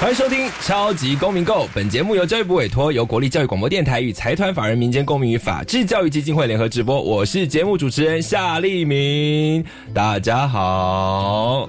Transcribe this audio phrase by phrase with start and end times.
[0.00, 7.02] 欢迎收听《超级公民购》，本节目由教育部委托，由国立教育广播电台与财团法人民间公民与法治教育基金会联合直播。
[7.02, 11.68] 我是节目主持人夏立明，大家好。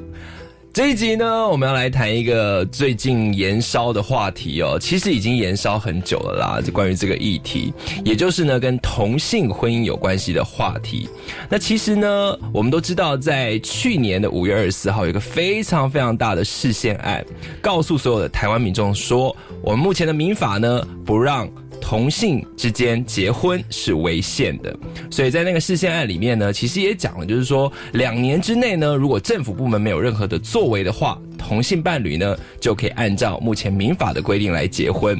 [0.79, 6.61] 这一集呢，我们要来谈一个最近延烧的话题哦，其实已经延烧很久了啦。
[6.61, 7.73] 就关于这个议题，
[8.05, 11.09] 也就是呢跟同性婚姻有关系的话题。
[11.49, 17.25] 那其实呢，我们都知道，在去年的五月二十四号，有一个非常非常大的视线案，
[17.61, 21.45] 告诉所有的台湾民众说，我们目前的民法呢不让。
[21.81, 24.75] 同性之间结婚是违宪的，
[25.09, 35.17] 所以在那个视线案里面呢，其实也讲了，就是说两年之内呢，如果政府部门没有任何的作为的话，同性伴侣呢就可以按照目前民法的规定来结婚。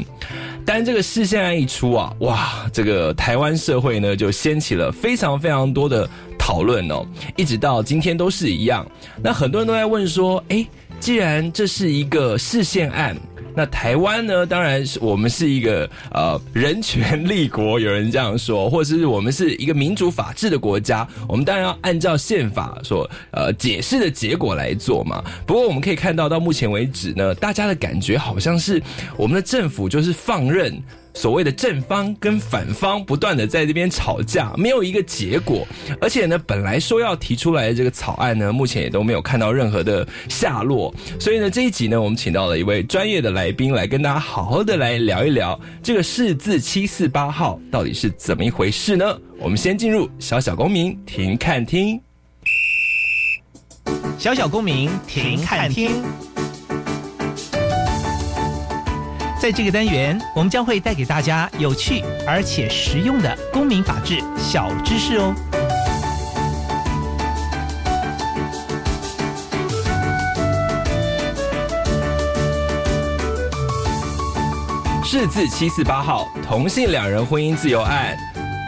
[0.66, 7.04] 但这个视线案一出啊，哇，这个台湾社会呢就掀起了非常非常多的讨论哦，
[7.36, 8.86] 一直到今天都是一样。
[9.24, 10.64] 那很多人都在问说，哎，
[11.00, 13.18] 既然这是一个视线案。
[13.60, 14.46] 那台湾呢？
[14.46, 25.22] 当然是我们是一个呃人权立国， 有人这样说，或者是我们是一个民主法治的国家，我们当然要按照宪法所呃解释的结果来做嘛。
[25.46, 28.82] 不过我们可以看到，到目前为止呢，大家的感觉好像是
[29.18, 30.82] 我们的政府就是放任。
[31.20, 35.68] 所谓的正方跟反方不断的在这边吵架，没有一个结果。
[36.00, 40.96] 而且呢，本来说要提出来的这个草案呢，目前也都没有看到任何的下落。
[41.20, 49.20] 所以呢，这一集呢，我们请到了一位专业的来宾来跟大家好好的来聊一聊这个四字七四八号到底是怎么一回事呢？
[49.40, 52.00] 我们先进入小小公民停看听，
[54.18, 56.02] 小小公民停看听。
[59.40, 65.34] 在这个单元，我们将会带给大家有趣而且实用的公民法治小知识哦。
[75.06, 78.18] 是字七四八号同性两人婚姻自由案。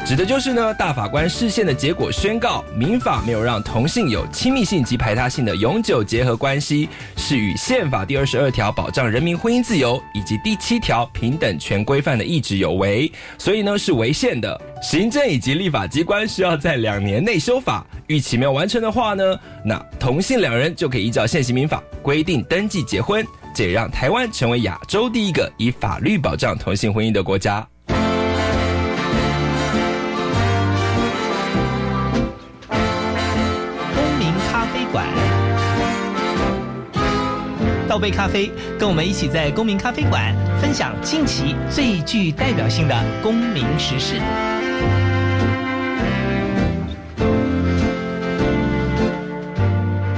[0.03, 14.59] 指的就是呢，大法官视线的结果宣告，民法没有让同性有亲密性及排他性的永久结合关系，是与宪法第二十二条保障人民婚姻自由以及第七条平等权规范的意志有违，所以呢是违宪的。
[14.81, 19.23] 行政以及立法机关需要在两年内修法，逾期没有完成的话呢，
[19.63, 23.25] 那同性两人就可以依照现行民法规定登记结婚，
[23.55, 27.65] 这也让台湾成为亚洲第一个以法律保障同性婚姻的国家。
[37.91, 44.15] 倒杯咖啡，跟我们一起在公民咖啡馆分享近期最具代表性的公民时事。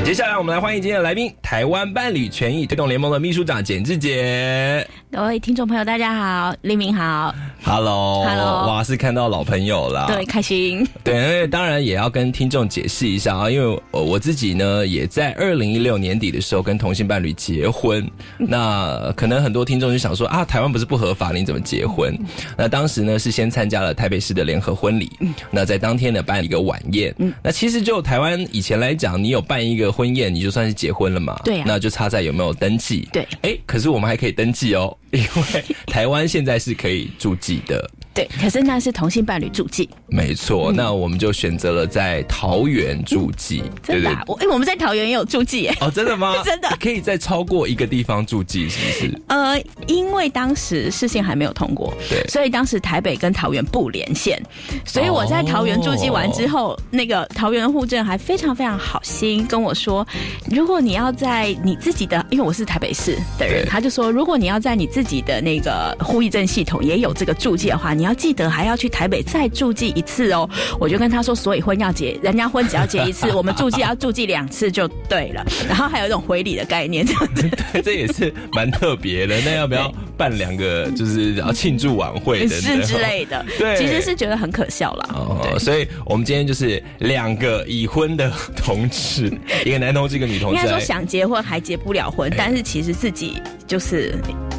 [0.05, 4.87] 接下来，我们来欢迎今天的来宾——台湾伴侣权益推动联盟的秘书长简志杰。
[5.11, 7.33] 各位听众朋友，大家好，黎明好。
[7.65, 10.85] Hello，Hello，哇，是看到老朋友了，对，开心。
[11.01, 18.05] 对，因为当然也要跟听众解释一下啊，因为我自己呢，也在二零一六年底的时候跟同性伴侣结婚。
[18.37, 22.13] 那可能很多听众就想说啊，台湾不是不合法，你怎么结婚？
[22.57, 25.09] 那当时呢是先参加了台北市的联合婚礼，
[25.49, 27.15] 那在当天呢办一个晚宴。
[27.41, 31.39] 那其实就台湾以前来讲，你有办一个婚宴，你就算是结婚了嘛。
[31.45, 33.07] 对，那就差在有没有登记。
[33.13, 34.95] 对，哎，可是我们还可以登记哦。
[35.13, 37.89] 因为台湾现在是可以住记的。
[38.15, 40.71] 对，可是那是同性伴侣住记，没错。
[40.71, 44.11] 那我们就选择了在桃园住记，对对？
[44.27, 46.35] 我哎，我们在桃园也有住记，哦，真的吗？
[46.45, 49.21] 真的可以在超过一个地方住记，是不是？
[49.29, 54.39] 呃，因为当时视线还没有通过，对，所以当时台北跟桃园不连线，
[54.85, 60.05] 所以我在桃园住记完之后，那个桃园户政还非常非常好心跟我说，
[60.51, 68.03] 如果你要在你自己的，因为我是台北市的人，他就说，如果你要在你自己的那个户役证系统也有这个注记的话，你。
[68.03, 75.41] 要记得还要去台北再注记一次哦，我就跟他说，所以婚要结，人家婚只要结一次，我们注记要注记两次就对了。
[75.69, 79.39] 然后还有一种回礼的概念，这样子，对，这也是蛮特别的。
[79.45, 83.45] 那要不要办两个，就是要庆祝晚会的是之类的？
[83.57, 85.09] 对，其实是觉得很可笑了。
[85.13, 89.31] 哦，所以我们今天就是两个已婚的同志，
[89.63, 94.13] 一个男同志，一个女同志， 应该说想结婚还结不了婚，但是其实自己就是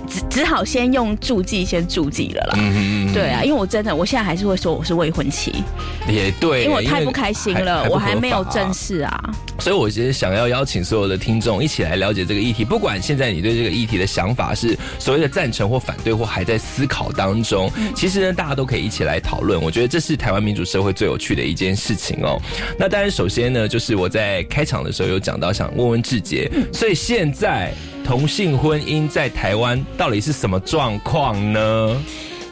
[0.08, 2.54] 只只好先用助记先助记了啦。
[2.58, 5.52] 嗯对啊，因为我真的，我现在还是会说我是未婚妻，
[6.08, 8.84] 也对，因为我太不开心了，我还没有正式。
[8.84, 9.34] 式啊。
[9.60, 12.66] 所以，我其实想要邀请所有的听众一起来了解这个议题。
[12.66, 19.58] 不管现在你对这个议题的想法是所谓的赞成或反对，或还在思考当中，其实呢，大家都可以一起来讨论。
[19.58, 22.38] 我觉得这是台湾民主社会最有趣的一件事情哦。
[22.78, 27.72] 那当然，首先呢，就是我在开场的时候有讲到，想问问志杰，所以现在
[28.04, 31.96] 同性婚姻在台湾到底是什么状况呢？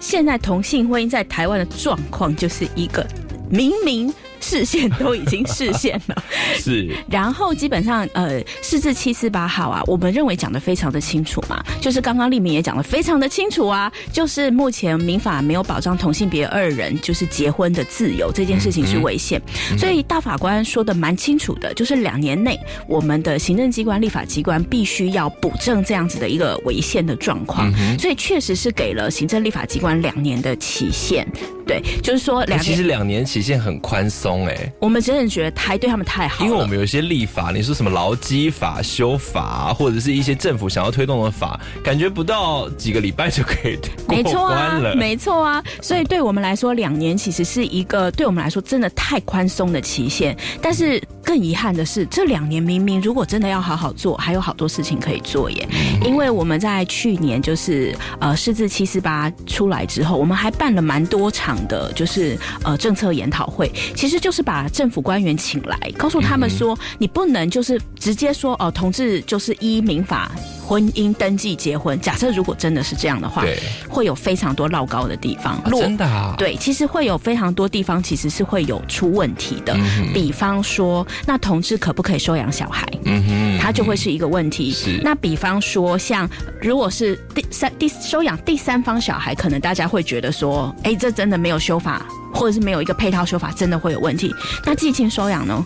[0.00, 3.06] 现在同性婚姻在台湾的状况就是一个
[3.50, 4.12] 明明。
[4.42, 6.22] 视线都已经视线了，
[6.58, 6.94] 是。
[7.08, 19.40] 然后基本上，呃，四至七四八号啊，我们认为讲的非常的清楚嘛，就是刚刚立明也讲的非常的清楚啊，就是目前民法没有保障同性别二人就是结婚的自由这件事情是违宪，
[19.78, 31.26] 所以大法官说的蛮清楚的，就是两年内我们的行政机关、立法机关必须要补正这样子的一个违宪的状况，所以确实是给了行政立法机关两年的期限。
[31.64, 50.36] 对，就是说两其实两年期限很宽松哎，我们真的觉得台对他们太好，因为我们有一些立法，你说什么劳基法修法，或者是一些政府想要推动的法，感觉不到几个礼拜就可以过关了， 没错啊，所以对我们来说，两年其实是一个对我们来说真的太宽松的期限。
[50.60, 55.68] 但是更遗憾的是，这两年明明如果真的要好好做，还有好多事情可以做耶。
[56.04, 61.52] 因为我们在去年就是呃，四至七四八出来之后，我们还办了蛮多场。
[61.68, 70.30] 的就是呃政策研讨会，其实就是把政府官员请来，告诉他们说，你不能就是直接说哦，同志就是依民法
[70.66, 72.00] 婚姻登记结婚。
[72.00, 73.58] 假设如果真的是这样的话，对，
[73.88, 75.62] 会有非常多绕高的地方。
[75.72, 76.34] 真的啊？
[76.38, 79.76] 对，其实会有非常多地方其实是会有出问题的。
[80.12, 82.86] 比方说，那同志可不可以收养小孩？
[83.04, 84.70] 嗯哼，它就会是一个问题。
[84.72, 85.00] 是。
[85.02, 86.28] 那比方说，像
[86.60, 91.52] 如果是第三第收养第三方小孩，可能大家会觉得说，哎，这真的没。
[91.52, 94.34] 有修法，或者是没有一个配套修法，真的会有问题。
[94.64, 95.64] 那寄情收养呢？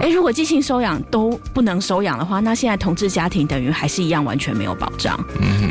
[0.00, 5.18] 哎，如果寄情收养都不能收养的话，那现在同志家庭等于还是一样完全没有保障。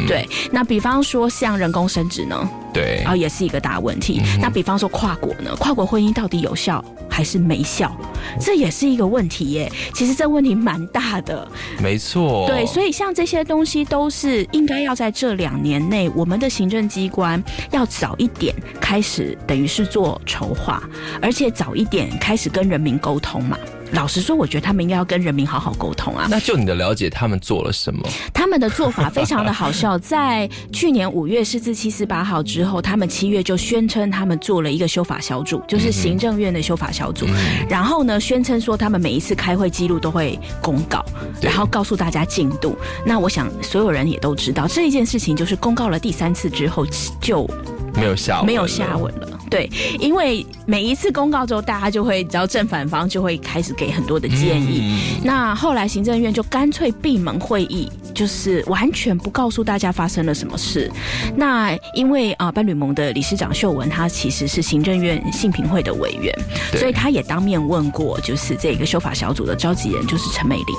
[0.08, 2.50] 对，那比方说像人工生殖呢？
[2.74, 4.22] 对，然后也是一个大问题。
[4.40, 5.56] 那比方说跨国呢？
[5.58, 7.92] 跨国婚姻到底有效还是没效？
[8.40, 9.72] 这也是一个问题耶。
[9.94, 11.48] 其实这问题蛮大的。
[11.82, 12.46] 没错。
[12.48, 20.82] 对，所以像这些东西都是应该要在这两年内，我们的行政机关要早一点开始，等于是做筹划，
[21.22, 23.58] 而且早一点开始跟人民沟通嘛。
[23.94, 26.28] 老实说，我觉得他们应该要跟人民好好沟通啊。
[26.30, 28.08] 那就你的了解，他们做了什么？
[28.32, 29.98] 他们的做法非常的好笑。
[29.98, 37.26] 在去年五月十四七四八号之后，他们七月就宣称他们做了一个修法小组，就是行政院的修法小组。
[37.70, 41.04] 然后呢，宣称说他们每一次开会记录都会公告，
[41.42, 42.76] 然后告诉大家进度。
[43.06, 46.86] 那我想所有人也都知道，这一件事情就是公告了第三次之后
[47.22, 47.50] 就
[47.96, 49.28] 没有下没有下文了。
[49.50, 49.68] 对，
[50.00, 55.20] 因为每一次公告之后，大家就会只要正反方就会开始给很多的建议。
[55.24, 60.92] 那后来行政院就干脆闭门会议，就是完全不告诉大家发生了什么事。
[61.36, 66.34] 那因为啊，伴侣盟的理事长秀文，他其实是行政院性评会的委员，
[66.74, 70.76] 所以他也当面问过，就是这个修法小组的召集人，就是陈美玲，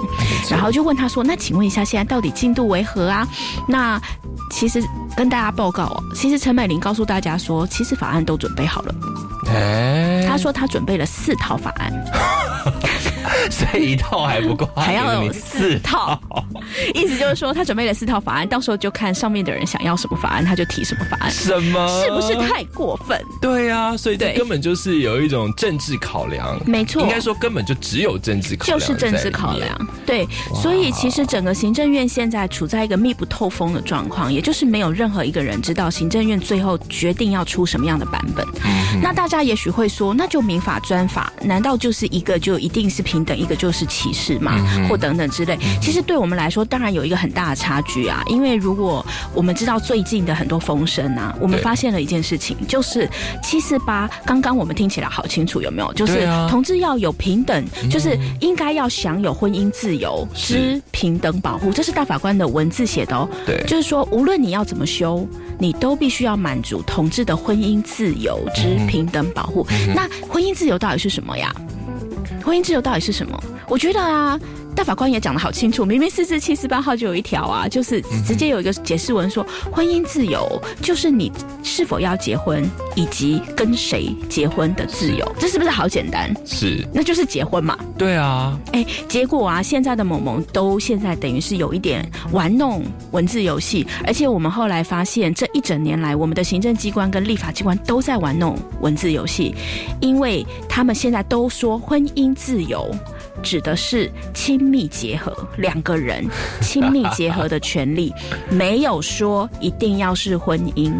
[0.49, 3.29] 然后就问他说：“那请问一下，现在到底进度为何啊？”
[3.69, 4.01] 那
[4.51, 4.83] 其实
[5.15, 8.67] 跟大家报告哦，其实陈美玲告诉大家说，其实法案都准备。
[8.71, 8.95] 好了，
[9.49, 11.93] 哎，他说他准备了四套法案，
[13.51, 16.21] 所以一套还不够， 还要有四套，
[16.95, 22.03] 意思就是说他准备了四套法案，到时候就看上面的人想要什么法案，他就提什么法案，什么？
[22.03, 23.21] 是不是太过分？
[23.41, 30.27] 对呀，所以这根本就是有一种政治考量，没错，应该说根本就只有政治考量，就是政治考量，对，
[30.63, 38.47] 所以其实整个行政院现在处在一个密不透风的状况，也就是没有任何一个人知道行政院最后决定要出什么样的版本。
[39.03, 44.57] 那大家也许会说，那就民法专法，难道就是一个就一定是平等，一个就是歧视嘛？
[44.89, 45.59] 或等等之类？
[45.81, 48.23] 其实对我们来说，当然有一个很大的差距啊。
[48.27, 53.09] 因为如果我们知道最近的很多风声啊，我们发现了一件事情，就是
[53.43, 55.93] 七四八，刚刚我们听起来好清楚，有没有？
[55.95, 63.29] 就是同志要有平等，就是应该要享有婚姻自由之平等保护，这是大法官的文字写的哦。
[63.47, 65.27] 对，就是说，无论你要怎么修，
[65.59, 68.39] 你都必须要满足同志的婚姻自由。
[68.55, 71.55] 之平等保护，那婚姻自由到底是什么呀？
[72.45, 73.39] 婚姻自由到底是什么？
[73.69, 74.39] 我觉得啊。
[74.75, 81.31] 大法官也讲得好清楚，明明四四七四八号就有一条啊，就是直接有一个解释文说，婚姻自由就是你
[81.63, 86.35] 是否要结婚以及跟谁结婚的自由，这是不是好简单？
[86.47, 87.79] 是，那就是结婚嘛。
[87.99, 99.55] 对啊，哎，结果啊，现在的某某都现在等于是有一点玩弄文字游戏，而且我们后来发现，这一整年来，我们的行政机关跟立法机关都在玩弄文字游戏，
[100.01, 102.91] 因为他们现在都说婚姻自由。
[103.43, 106.27] 指的是亲密结合，两个人
[106.61, 108.13] 亲密结合的权利，
[108.51, 110.93] 没有说一定要是婚姻。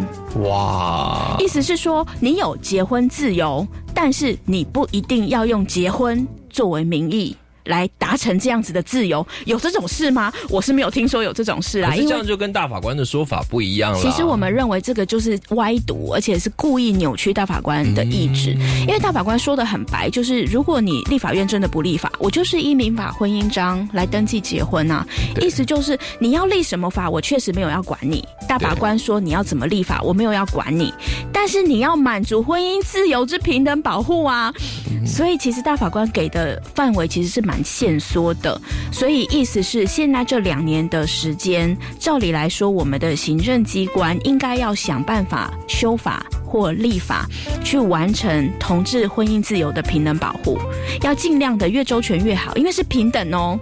[0.43, 7.35] 哇，意思是说，你有结婚自由，但是你不一定要用结婚作为名义。
[7.65, 10.31] 来达成这样子的自由，有这种事吗？
[10.49, 11.95] 我是没有听说有这种事啊。
[11.95, 13.99] 因为这样就跟大法官的说法不一样了。
[13.99, 18.51] 其实我们认为这个就是歪读，而且是故意扭曲大法官的意志。
[18.81, 25.05] 因为大法官说的很白，就是如果你立法院真的不立法，我就是依民法婚姻章来登记结婚啊。
[25.39, 28.23] 意思就是你要立什么法，我确实没有要管你。
[28.47, 30.93] 大法官说你要怎么立法，我没有要管你，
[31.31, 34.53] 但是你要满足婚姻自由之平等保护啊。
[35.05, 38.59] 所以其实大法官给的范围其实是蛮限缩的，
[38.91, 47.25] 所以意思是现在这两年的时间，照理来说，我们的行政机关应该要想办法修法或立法，
[47.63, 50.57] 去完成同志婚姻自由的平等保护，
[51.01, 53.59] 要尽量的越周全越好，因为是平等哦。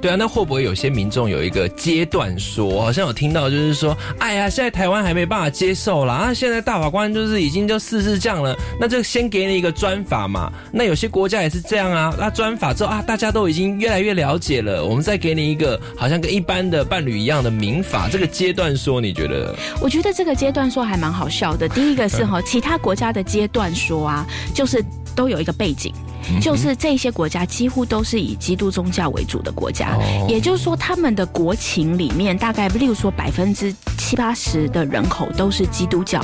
[0.00, 10.50] 对啊，那会不会有些民众有一个阶段说，好像有听到，就是说，哎呀，现在台湾还没办法接受啦，啊，现在大法官就是已经就四四降了，那就先给你一个专法嘛。
[10.72, 18.08] 那有些国家也是这样啊，那专法之后啊，大家都已经越来越了解了，我们再给你一个好像跟一般的伴侣一样的民法。
[18.08, 19.54] 这个阶段说，你觉得？
[19.82, 21.68] 我觉得这个阶段说还蛮好笑的。
[21.68, 24.82] 第一个是哈，其他国家的阶段说啊，就是
[25.14, 25.92] 都有一个背景。
[26.40, 29.96] 就是这些国家几乎都是以基督宗教为主的国家，
[30.28, 36.22] 也就是说，他们的国情里面大概，例如说百分之七八十的人口都是基督教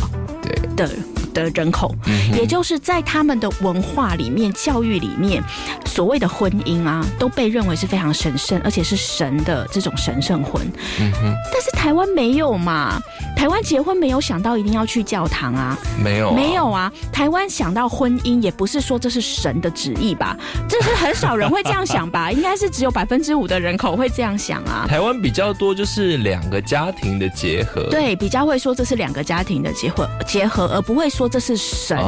[0.76, 0.90] 的。
[1.36, 1.94] 的人口，
[2.34, 5.44] 也就是在他们的文化里面、教育里面，
[5.84, 10.66] 所谓的婚姻啊，都被认为是非常神圣，而且是神的这种神圣婚。
[10.98, 12.98] 但是台湾没有嘛？
[13.36, 15.78] 台湾结婚没有想到一定要去教堂啊？
[16.02, 16.90] 没有，没有啊！
[17.12, 20.36] 台湾想到婚姻，也不是说这是神的旨意吧？
[20.68, 22.32] 这是很少人会这样想吧？
[22.32, 24.86] 应该是只有百分之五的人口会这样想啊。
[24.88, 31.26] 台湾比较多就是两个家庭的结合，对，比较会说这是两个家庭的结合结合，而不会说。
[31.28, 31.98] 这是神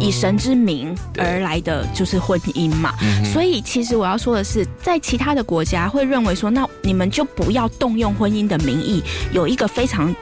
[0.00, 2.92] 以神之名而来的，就是婚姻嘛。
[3.32, 9.02] 所以，其实我要说的是，在其他的国家会认为说，那你们就不要动用婚姻的名义。
[9.32, 10.14] 有一个非常，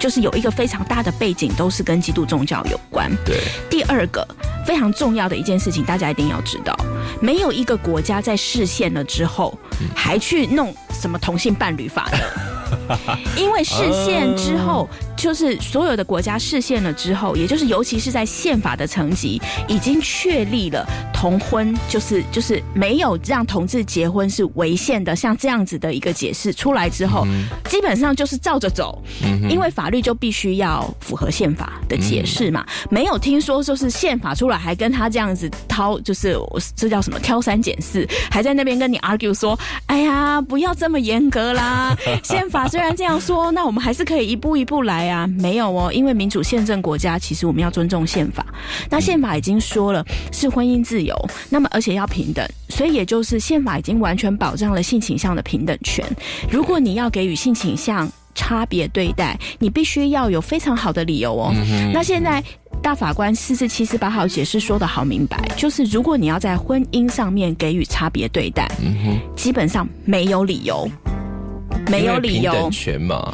[0.00, 3.08] 就是有一个非常大的背景，都是跟基督宗教有关。
[3.24, 3.36] 对。
[3.68, 4.26] 第二个
[4.66, 6.74] 非常重要的一件事情，大家一定要知道，
[7.20, 9.56] 没有一个国家在视线了之后，
[9.94, 14.88] 还去弄什么同性伴侣法的， 因为视线之后。
[15.20, 27.26] 就是所有的国家视线了之后，也就是尤其是在宪法的层级已经确立了同婚，就是就是没有让同志结婚是违宪的，像这样子的一个解释出来之后，
[27.68, 28.98] 基本上就是照着走，
[29.50, 32.64] 因为法律就必须要符合宪法的解释嘛。
[32.88, 36.34] 没有听说就是宪法出来还跟他这样子掏，就是
[36.74, 41.94] 这叫什么挑三拣四，还在那边跟你 argue 说，哎呀，不要这么严格啦。
[42.24, 45.09] 宪法虽然这样说，那我们还是可以一步一步来。
[45.10, 48.46] 啊，没有哦，因为民主宪政国家，其实我们要尊重宪法。
[48.88, 51.14] 那宪法已经说了是婚姻自由，
[51.48, 56.04] 那么而且要平等，所以也就是宪法已经完全保障了性倾向的平等权。
[56.50, 61.52] 如果你要给予性倾向差别对待，你必须要有非常好的理由哦。
[61.92, 62.42] 那现在
[62.80, 68.70] 大法官四四七十八号解释说的好明白，就是如果你要在婚姻上面给予差别对待，
[69.36, 70.88] 基本上没有理由，
[71.90, 73.30] 没有理由权嘛。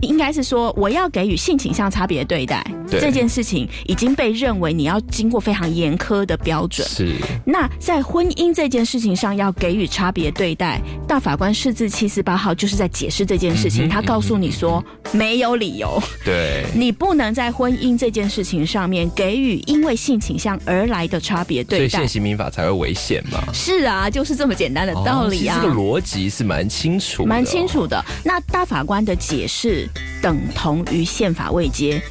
[0.00, 6.86] 应该是说，我要给予性倾向差别对待这件事情，已经被认为你要经过非常严苛的标准。
[6.88, 7.14] 是。
[7.44, 13.88] 那在婚姻这件事情上要给予差别对待，大法官释字七四八号就是在解释这件事情。
[13.88, 16.02] 他告诉你说，没有理由。
[16.24, 16.64] 对。
[16.74, 21.88] 你不能在婚姻这件事情上面给予因为性倾向而来的差别对待。
[21.88, 23.40] 所以现行民法才会危险嘛？
[23.52, 25.58] 是啊，就是这么简单的道理啊。
[25.60, 28.02] 这个逻辑是蛮清楚，蛮清楚的。
[28.24, 29.88] 那大法官的解释。
[30.22, 32.02] 等同于宪法未接，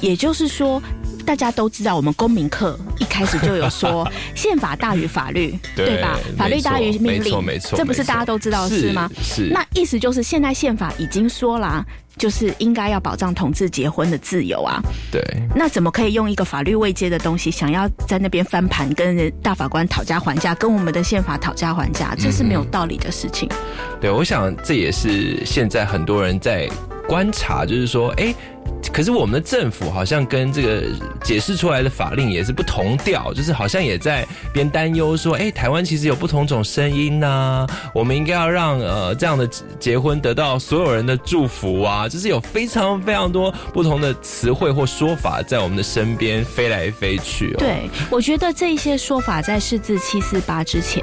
[0.00, 0.82] 也就是说，
[1.24, 6.18] 大家都知道，我们公民课一开始就有说宪法大于法律， 对吧？
[6.36, 9.10] 法律大于命令，没错没错，这不是大家都知道的事吗？
[9.22, 9.48] 是。
[9.50, 11.84] 那意思就是现在宪法已经说了。
[12.16, 14.80] 就是应该要保障同志结婚的自由啊！
[15.10, 15.20] 对，
[15.52, 23.48] 那怎么可以用一个法律未接的东西，想要在那边翻盘，跟人大法官讨价还价，跟我们的宪法讨价还价，这是没有道理的事情。
[24.00, 26.70] 对，我想这也是现在很多人在
[27.08, 28.32] 观察，就是说，哎。
[28.92, 30.84] 可是我们的政府好像跟这个
[31.24, 39.48] 解释出来的法令也是不同调，就是好像也在边担忧说，哎，台湾其实有不同种声音呐，我们应该要让呃这样的
[39.80, 47.52] 结婚得到所有人的祝福啊，就是有非常非常多不同的词汇或说法在我们的身边飞来飞去。
[47.58, 51.02] 对，我觉得这些说法在四字七四八之前。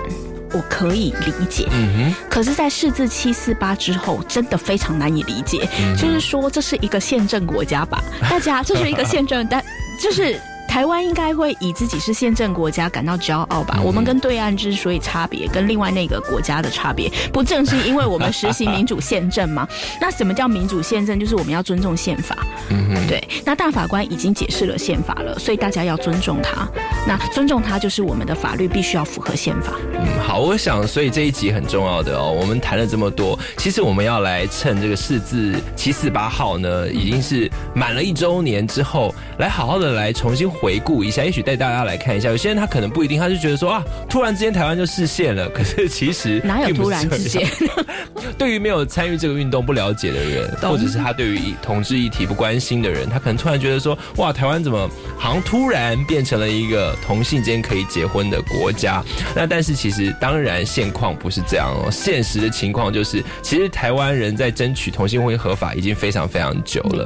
[0.54, 5.68] 我可以理解，嗯哼，可是，在四至七四八之后，真的非常难以理解。
[5.98, 8.04] 就是说，这是一个宪政国家吧？
[8.30, 9.64] 大家，这是一个 宪政，但
[10.02, 10.40] 就是。
[10.72, 13.82] 台湾应该会以自己是宪政国家感到骄傲吧？
[13.84, 19.68] 我们跟对岸之所以差别，跟另外那个国家的差别，不正是因为我们实行民主宪政吗？
[20.00, 21.20] 那什么叫民主宪政？
[21.20, 22.38] 就是我们要尊重宪法。
[22.70, 23.22] 嗯对。
[23.44, 26.66] 那大法官已经解释了宪法了，所以大家要尊重他。
[27.06, 29.74] 那尊重他，就是我们的法律必须要符合宪法。
[29.96, 32.32] 嗯，好，我想，所以这一集很重要的哦。
[32.32, 40.50] 我们谈了这么多，其实我们要来趁这个四字七四八号呢，已经是满了一周年之后，来好好的来重新。
[40.62, 42.30] 回顾一下，也许带大家来看一下。
[42.30, 45.50] 有些人他可能不一定，他就觉得说啊，突然之间台湾就视线了。
[45.50, 47.48] 可是其实 哪有突然之间？
[48.38, 54.88] 对于没有参与这个运动、不了解的人，或者是他对于同志议题不关心的人，他可能突然觉得说，哇，台湾怎么
[55.18, 59.04] 好像突然变成了一个同性间可以结婚的国家？
[59.36, 61.90] 那但是其实当然现况不是这样哦。
[61.92, 67.04] 现实的情况就是，其实台湾人在争取同性婚姻合法已经非常非常久了。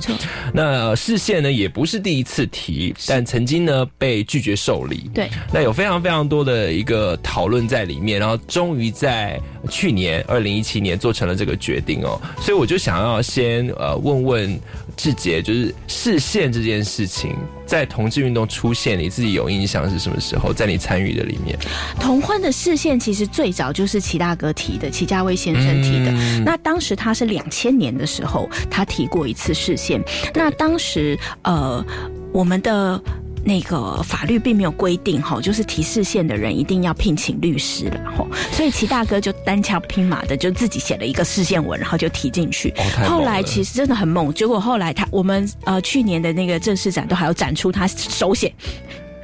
[0.54, 3.45] 那视线呢也不是第一次提，但曾。
[3.46, 14.60] 经呢被拒绝受理，对，那有非常非常多的一个讨论在里面，然后终于在去年二零一七年做成了这个决定哦，所以我就想要先呃问问
[14.98, 17.36] 志杰，就是视线这件事情
[17.66, 20.54] 在同志运动出现，你自己有印象是什么时候？
[20.54, 21.58] 在你参与的里面，
[22.00, 26.12] 同婚的视线其实最早就是齐大哥提的，齐家威先生提的，
[26.46, 30.02] 那当时他是两千年的时候他提过一次视线，
[30.34, 31.86] 那当时呃
[32.32, 33.02] 我们的。
[33.46, 42.74] 那个法律并没有规定哈，就是提示线的人一定要聘请律师了哈，所以齐大哥就单枪匹马的就自己写了一个视线文，然后就提进去。
[43.08, 48.52] 后来其实真的很猛，结果后来他我们呃去年的那个正式展都还要展出他手写，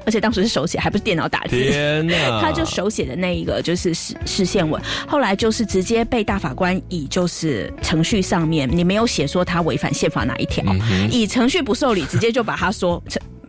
[0.05, 1.59] 而且当时是手写，还不是电脑打字。
[1.59, 2.07] 天
[2.39, 10.63] 他就手写的那一个就是视视线文，后来就是直接被大法官以就是程序上面你没有写说他违反宪法哪一条，
[11.09, 13.01] 以程序不受理，直接就把他说。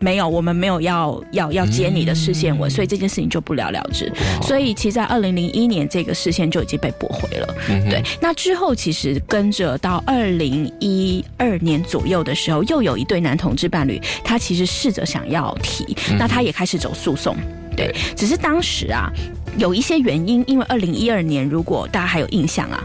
[0.02, 4.12] 没有，我们没有要要要接你的视线文，所以这件事情就不了了之。
[4.42, 7.54] 所以其实，在二零零一年，这个视线就已经被驳回了。
[7.88, 17.36] 对，那之后其实跟着到二零一二年左右的时候，又有一对男同志伴侣，他其实试着想要提，那他也开始走诉讼。
[17.76, 19.10] 对，只是当时啊，
[19.56, 22.82] 有一些原因，因为二零一二年，如果大家还有印象啊。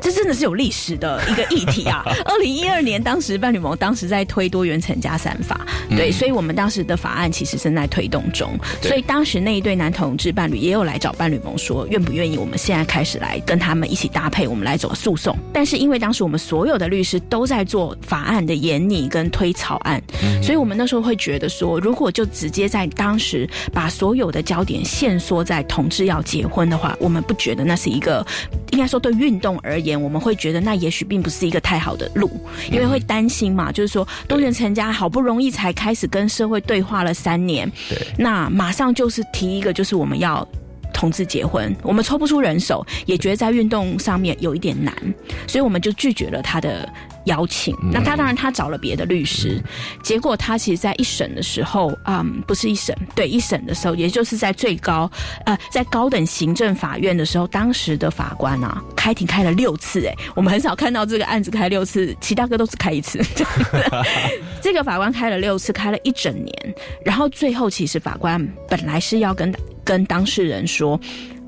[0.00, 2.02] 这真的是有历史的一个议题啊！
[2.24, 8.56] 二零一二年，当时伴侣盟当时在推多元成家三法，对，所以我们当时的法案其实正在推动中。
[8.80, 15.36] 所以当时那一对男同志伴侣也有来找伴侣盟说，愿不愿意我们现在开始来跟他们一起搭配，我们来走诉讼。
[15.52, 20.00] 但是因为当时我们所有的律师都在做法案的研拟跟推草案，
[20.42, 28.24] 所以我们那时候会觉得说，如果就直接在当时把所有的焦点限缩在同志要结婚的话，我们不觉得那是一个
[28.70, 29.87] 应该说对运动而言。
[29.96, 32.30] 我们会觉得那也许并不是一个太好的路，
[32.70, 40.46] 因为会担心嘛，就是说多元成家好不容易才开始跟社会对话了三年，对，那马上就是提一个就是我们要
[40.92, 44.94] 同志结婚，我们抽不出人手，也觉得在运动上面有一点难，
[45.46, 46.88] 所以我们就拒绝了他的。
[47.24, 49.62] 邀请，那他当然他找了别的律师，
[50.02, 55.10] 结果他其实，在一审的时候，嗯，不是一审，对一审的时候，也就是在最高，
[55.44, 63.20] 呃，在高等行政法院的时候，当时的法官啊，开庭开了六次，哎，我们很少看到这个案子开六次，其他哥都只开一次，
[64.62, 69.52] 这个法官开了六次，开了一整年，然后最后其实法官本来是要跟
[69.84, 70.98] 跟当事人说，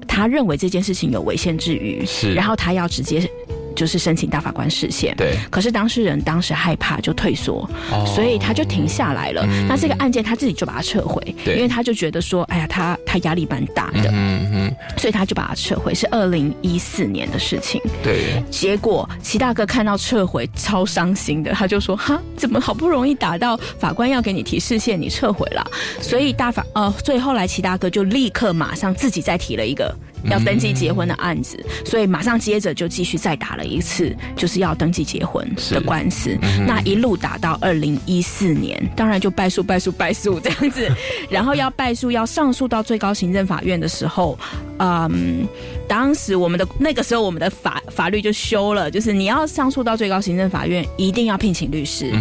[0.06, 3.30] 他认为这件事情有违宪之余，是，然后他要直接。
[3.74, 5.14] 就是申请大法官释宪。
[5.16, 9.46] 对，可是当事人当时害怕就退缩，哦所以他就停下来了。
[9.68, 17.80] 那这个案件他自己就把它撤回，对因为他就觉得说，哎呀，他他压力蛮大的，嗯嗯，所以他就把它撤回，是二零一四年的事情。
[18.02, 25.64] 对，结果齐大哥看到撤回超伤心的，他就说：“哈，怎么好不容易打到法官要给你提示宪，你撤回了？”
[26.00, 36.36] 所以大法呃，所以后来齐大哥就立刻马上自己再提了一个要登记结婚的案子，所以马上接着就继续再打了一次，就是要登记结婚的官司。
[36.66, 40.90] 那一路打到二零一四年，当然就败诉、败诉、败诉这样子，
[41.28, 44.38] 然后要败诉要上诉到最高行政法院的时候，
[44.78, 45.46] 嗯，
[45.88, 52.12] 当时我们的那个时候我们的法法律就修了，就是你要上诉到最高行政法院，一定要聘请律师，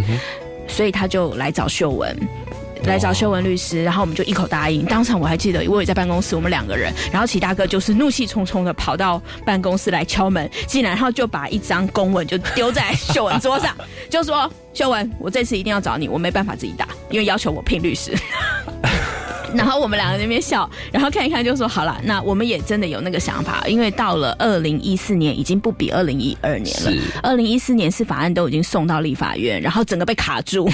[0.67, 2.15] 所以他就来找秀文。
[2.83, 4.85] 来找秀文律师，然后我们就一口答应。
[4.85, 13.75] 当场我还记得，我也在办公室，我们两个人，然后齐大哥就是怒气冲冲的跑到办公室来敲门进来，然后就把一张公文就丢在秀文桌上，
[14.09, 18.13] 就说：“秀文，我这次一定要找你，我没办法自己打，因为要求我聘律师。
[19.55, 30.69] ”然后我们两个在那边笑，然后看一看就说好了，那我们也真的有那个想法，因为到了二零一四年已经不比二零一二年了是，二零一四年是法案都已经送到立法院，然后整个被卡住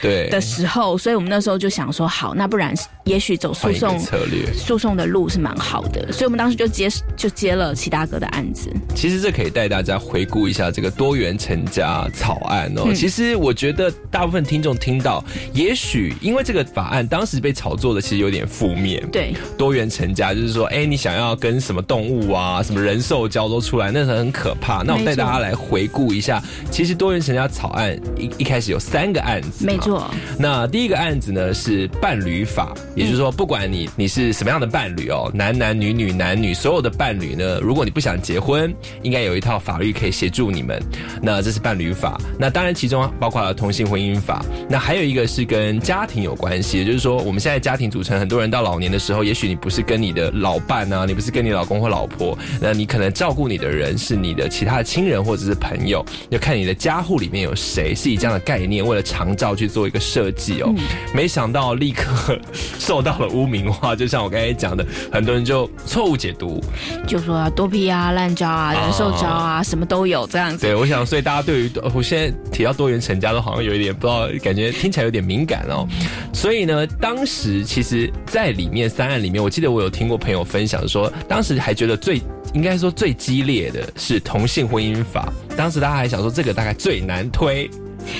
[0.00, 4.52] 对的时候，所以我们那时候就想说好，那不然也许走诉讼策略。
[4.52, 12.82] 诉讼的路是蛮好的，所以我们当时就接就接了齐大哥的案子，其实这可以带大家回顾一下这个多元成家草案哦。
[12.86, 19.02] 嗯其实我觉得大部分听众听到，也许因为这个法案当时被炒作的其实有点负面。
[19.10, 24.82] 对，多元成家就是说，哎，你想要跟什么动物啊、什么人兽交都出来，那是很可怕。
[24.82, 29.78] 那我带大家来回顾一下，其实多元成家草案一一开始有三个案子，没。
[29.78, 40.82] 错，那第一个案子呢是伴侣法，也就是说，不管你你是什么样的伴侣哦，男男女女男女所有的伴侣呢，如果你不想结婚，应该有一套法律可以协助你们。
[41.22, 60.72] 那这是伴侣法，那当然其中包括了同性婚姻法，那还有一个是跟家庭有关系，也就是说，我们现在家庭组成，很多人到老年的时候，也许你不是跟你的老伴啊，你不是跟你老公或老婆，那你可能照顾你的人是你的其他的亲人或者是朋友，要看你的家户里面有谁，是以这样的概念为了长照去做一个设计哦。
[61.12, 62.38] 没想到立刻
[62.78, 66.62] 受到了污名化，就像我刚才讲的，很多人就错误解读。
[67.06, 70.66] 就说啊多批啊、烂招啊、人寿招啊，什么都有这样子。
[70.66, 75.88] 对，我想，所以大家对于我现在提到多元成家，都好像有一点不知道，感觉听起来有点敏感哦。
[76.34, 82.20] 所以呢，当时其实，在里面三案里面，我记得我有听过朋友分享说，当时还觉得最
[82.52, 87.70] 应该说最激烈的是同性婚姻法，当时大家还想说这个大概最难推。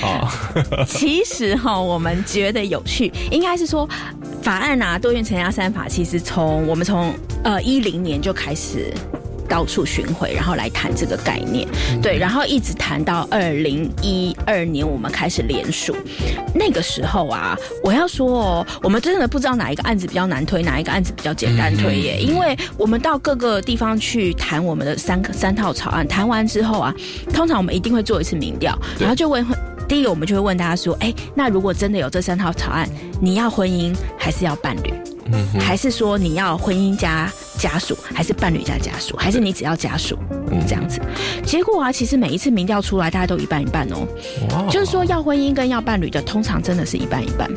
[0.03, 0.31] 啊，
[0.87, 3.89] 其实哈，我们觉得有趣，应该是说
[4.43, 7.13] 法案啊，多元成家三法，其实从我们从
[7.43, 8.93] 呃一零年就开始。
[9.49, 11.67] 到处巡回，然后来谈这个概念，
[12.01, 15.95] 对，然后一直谈到二零一二年，我们开始联署。
[16.53, 26.93] 那个时候啊，我要说哦，我们真的不知道哪一个案子比较难推，哪一个案子比较简单推耶，因为我们到各个地方去谈我们的三个三套草案，谈完之后啊，
[27.33, 29.45] 通常我们一定会做一次民调，然后就问。
[29.87, 32.87] 第一个，我们就会问大家说：“哎，那如果真的有这三套草案，
[33.19, 34.93] 你要婚姻还是要伴侣？
[35.59, 37.27] 还是说你要婚姻加
[37.59, 40.17] 家属，还是伴侣加家属，还是你只要家属？
[40.65, 40.99] 这样子。
[41.43, 44.07] 结果啊，其实每一次民调出来，大家都一半一半哦。
[44.69, 47.49] 就是说，要婚姻跟要伴侣的，通常真的是一半一半。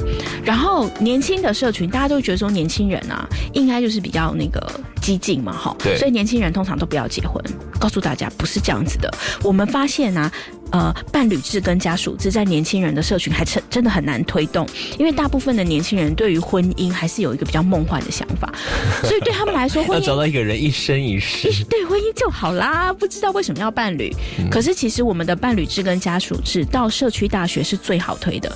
[0.44, 4.60] 然后年轻的社群，大家都觉得说，年轻人啊，应该就是比较那个
[5.02, 5.76] 激进嘛，哈。
[5.78, 7.42] 对所以年轻人通常都不要结婚。
[7.78, 9.12] 告诉大家，不是这样子的。
[9.42, 10.32] 我们发现啊，
[10.70, 14.64] 呃，伴侣制跟家属制在年轻人的社群还真真的很难推动，
[15.00, 18.54] 因为大部分的年轻人对于婚姻还是有一个比较梦幻的想法，
[19.02, 21.50] 所以对他们来说，婚姻要找到一个人一生一世。
[21.68, 24.14] 对婚姻就好啦，不知道为什么要伴侣。
[24.48, 28.52] 可是其实我们的伴侣制跟家属制到社区大学是最好推的，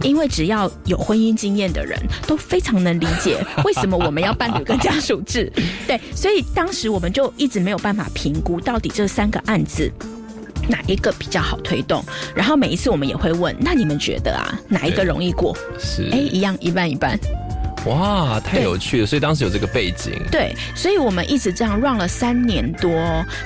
[0.00, 5.52] 因为只要有婚姻经验的人都非常能理解为什么我们要伴侣跟家属制。
[5.86, 9.90] 对，所以当时我们就一直没有办法评估到底这三个案子。
[10.68, 12.04] 哪一个比较好推动？
[12.36, 15.56] 然后每一次我们也会问，那你们觉得啊，哪一个容易过？
[15.76, 17.18] 是哎，一样一半一半。
[17.86, 19.06] 哇，太有趣了！
[19.06, 20.12] 所以当时有这个背景。
[20.30, 22.90] 对，所以我们一直这样 run 了三年多，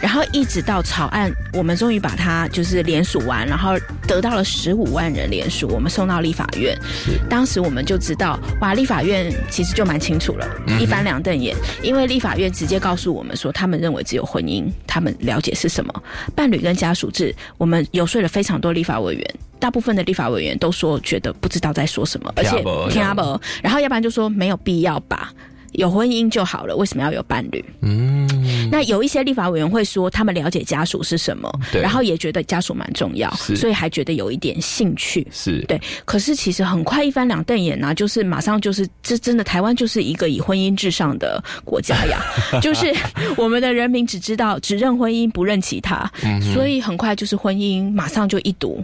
[0.01, 3.72] 然后一直到草案，我们终于把它就是联署完，然后
[4.07, 6.77] 得到了十五万人联署，我们送到立法院。
[7.31, 10.46] 当时我们就知道，哇，立法院其实就蛮清楚了，
[10.79, 16.03] 一翻两瞪眼，因为立法院直接告诉我们说，他们认为只有婚姻，他们了解是什么，
[16.35, 19.35] 伴侣跟家属制，我们游说了非常多立法委员。
[19.59, 25.32] 大部分的立法委员都说觉得不知道在说什么，而且听不懂听不懂然后要不然就说没有必要吧
[25.72, 27.62] 有婚姻就好了，为什么要有伴侣？
[27.82, 28.26] 嗯，
[28.70, 35.26] 那有一些立法委员会说，他们了解家属是什么，对然后也觉得家属蛮重要，是所以还觉得有一点兴趣。
[35.30, 42.22] 是，对，可是其实很快一翻两瞪眼啊，就是马上就是这真的台湾就是一个以婚姻至上的国家呀，
[42.62, 42.90] 就是
[43.36, 46.10] 我们的人民只知道只认婚姻不认其他，
[46.54, 48.82] 所以很快就是婚姻马上就一读。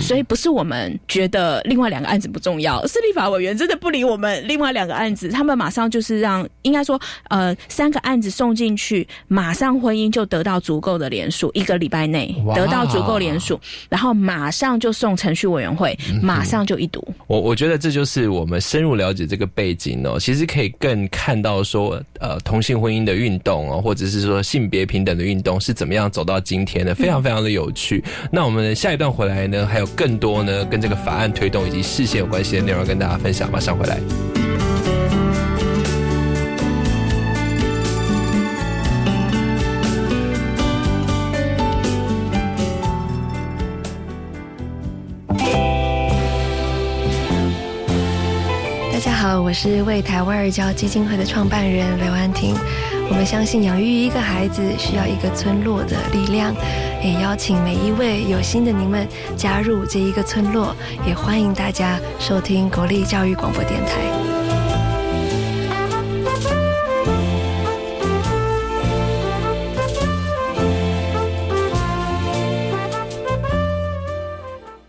[0.00, 13.58] 所以不是我们觉得另外两个案子不重要，是立法委员真的不理我们另外两个案子，他们马上就是让应该说呃三个案子送进去，马上婚姻就得到足够的联署，一个礼拜内哇得到足够联署，
[13.88, 17.06] 然后马上就送程序委员会，马上就一读。
[17.26, 28.02] 我我觉得这就是我们深入了解这个背景哦，其实可以更看到说，呃，同性婚姻的运动哦，或者是说性别平等的运动是怎么样走到今天的，非常非常的有趣。
[28.30, 33.98] 那我们下一段回来呢，还有更多呢跟这个法案推动以及事件有关系的内容跟大家分享，马上回来。
[48.92, 52.54] 大家好，我是为台湾儿教基金会的创办人刘安婷。
[53.08, 56.54] 我们相信养育一个孩子需要一个村落的力量，
[57.02, 60.74] 也邀请每一位有心的您们加入这一个村落，
[61.06, 64.45] 也欢迎大家收听国立教育广播电台。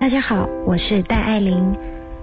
[0.00, 1.76] 大家好，我是戴爱玲。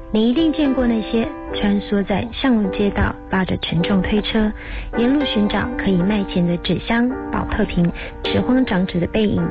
[0.09, 4.49] 你一定见过那些穿梭在巷路街道、拉着沉重推车，
[4.97, 7.91] 沿路寻找可以卖钱的纸箱、保特瓶、
[8.23, 9.45] 拾荒长者的背影。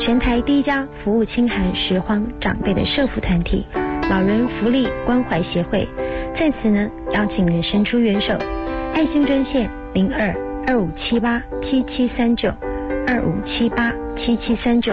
[0.00, 3.64] 全台第一家服务清寒拾荒长辈的社福团体——
[4.10, 5.88] 老人福利关怀协会，
[6.36, 8.36] 在此呢邀请您伸出援手，
[8.92, 10.34] 爱心专线零二
[10.66, 12.52] 二五七八七七三九
[13.06, 14.92] 二五七八七七三九。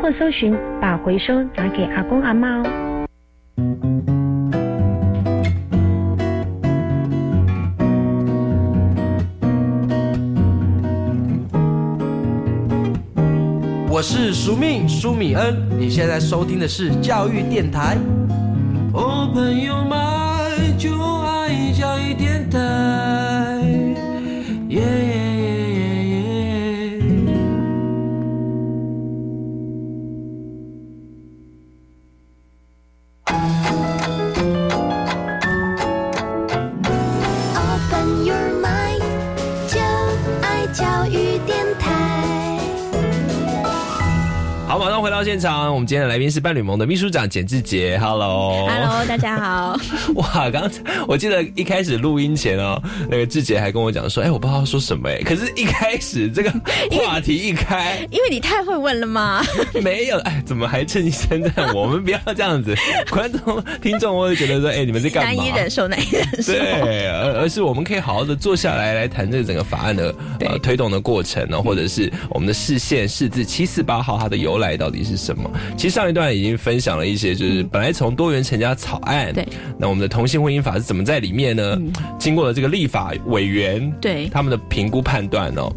[0.00, 2.62] 或搜寻把回收拿给阿公阿妈哦。
[13.90, 17.98] 我是苏命苏米恩，你现在收听的是教育电台。
[18.94, 19.98] 哦，朋友们，
[20.78, 22.59] 就爱教育电台。
[45.20, 48.66] 到现场，我们今天的来宾是伴侣盟的秘书长简志杰，Hello。
[48.66, 49.78] Hello，大家好。
[50.16, 56.50] 哇，刚才我记得一开始录音前哦，那个志杰还跟我讲说，哎、我不知道说什么哎，可是一开始这个
[56.90, 59.44] 话题一开，因为你太会问了嘛。
[59.84, 62.02] 没有，哎，怎么还趁机称赞我们？
[62.02, 62.74] 不要这样子，
[63.10, 65.30] 观众听众会觉得说，哎、你们在干嘛？
[65.34, 66.54] 难以忍受，难以忍受。
[66.54, 75.50] 对，而而是我们可以好好的坐下来来谈这个整个法案的呃推动的过程呢，或者是我们的视线释字七四八号它的由来到底是什么？
[75.76, 79.46] 其实上一段已经分享了一些，就是本来从多元成家草案，对，
[79.78, 81.78] 那我们的同性婚姻法是怎么在里面呢？
[82.18, 85.72] 经过了这个立法委员对他们的评估判断哦。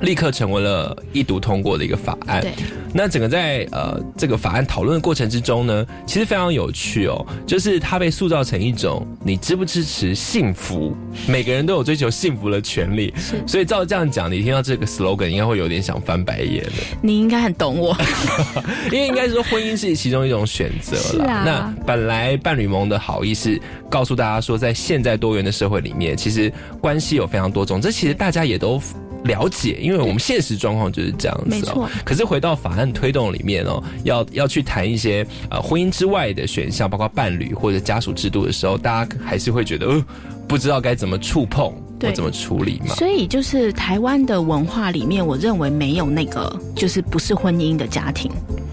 [0.00, 2.40] 立刻成为了一读通过的一个法案。
[2.40, 2.52] 对，
[2.94, 13.12] 那整个在呃这个法案讨论的过程之中呢，其实非常有趣哦，就是它被塑造成一种你支不支持幸福，每个人都有追求幸福的权利。
[13.16, 17.96] 是所以照这样讲，你听到这个 slogan 应该会有点想翻白眼的，你应该很懂我。
[18.92, 21.24] 因为应该是说婚姻是其中一种选择了。
[21.44, 28.80] 那本来伴侣盟的好意是告诉大家说，在现在多元的社会里面，其实关系有非常多种，这其实大家也都。
[29.24, 31.90] 了解，因为我们现实状况就是这样子哦没错。
[32.04, 40.04] 可是回到法案推动里面哦，要要去谈一些呃婚姻之外的选项，包括伴侣或者家属制度的时候，大家还是会觉得呃
[40.46, 42.94] 不知道该怎么触碰或怎么处理嘛。
[42.94, 48.30] 所以就是台湾的文化里面，我认为没有那个就是不是婚姻的家庭。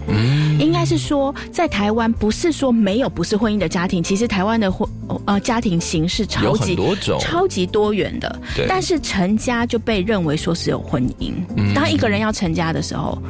[0.08, 0.45] 嗯，
[0.86, 4.88] 是说，在台湾不是说没有不是婚姻的家庭，其实台湾的婚
[5.26, 11.32] 呃家庭形式超级多种，超级多元的对，但是成家就被认为说是有婚姻。
[11.56, 13.20] 嗯当一个人要成家的时候，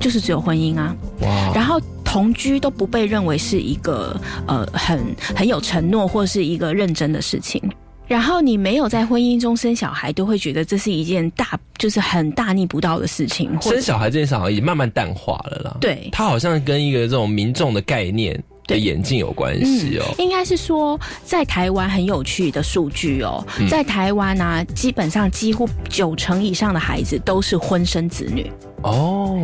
[0.00, 0.94] 就是只有婚姻啊。
[1.20, 5.00] 哇，然后同居都不被认为是一个呃很
[5.34, 7.62] 很有承诺或是一个认真的事情。
[8.06, 13.50] 然后你没有在婚姻中生小孩，都会觉得这是一件大就是很大逆不道的事情。
[13.60, 15.76] 生小孩这件事好像已经慢慢淡化了啦。
[15.80, 20.04] 对它好像跟一个这种民众的概念的对眼镜有关系哦。
[20.18, 28.50] 应该是说，在台湾很有趣的数据哦，嗯在台湾啊，基本上几乎九成以上的孩子都是婚生子女，
[28.82, 29.40] 哦，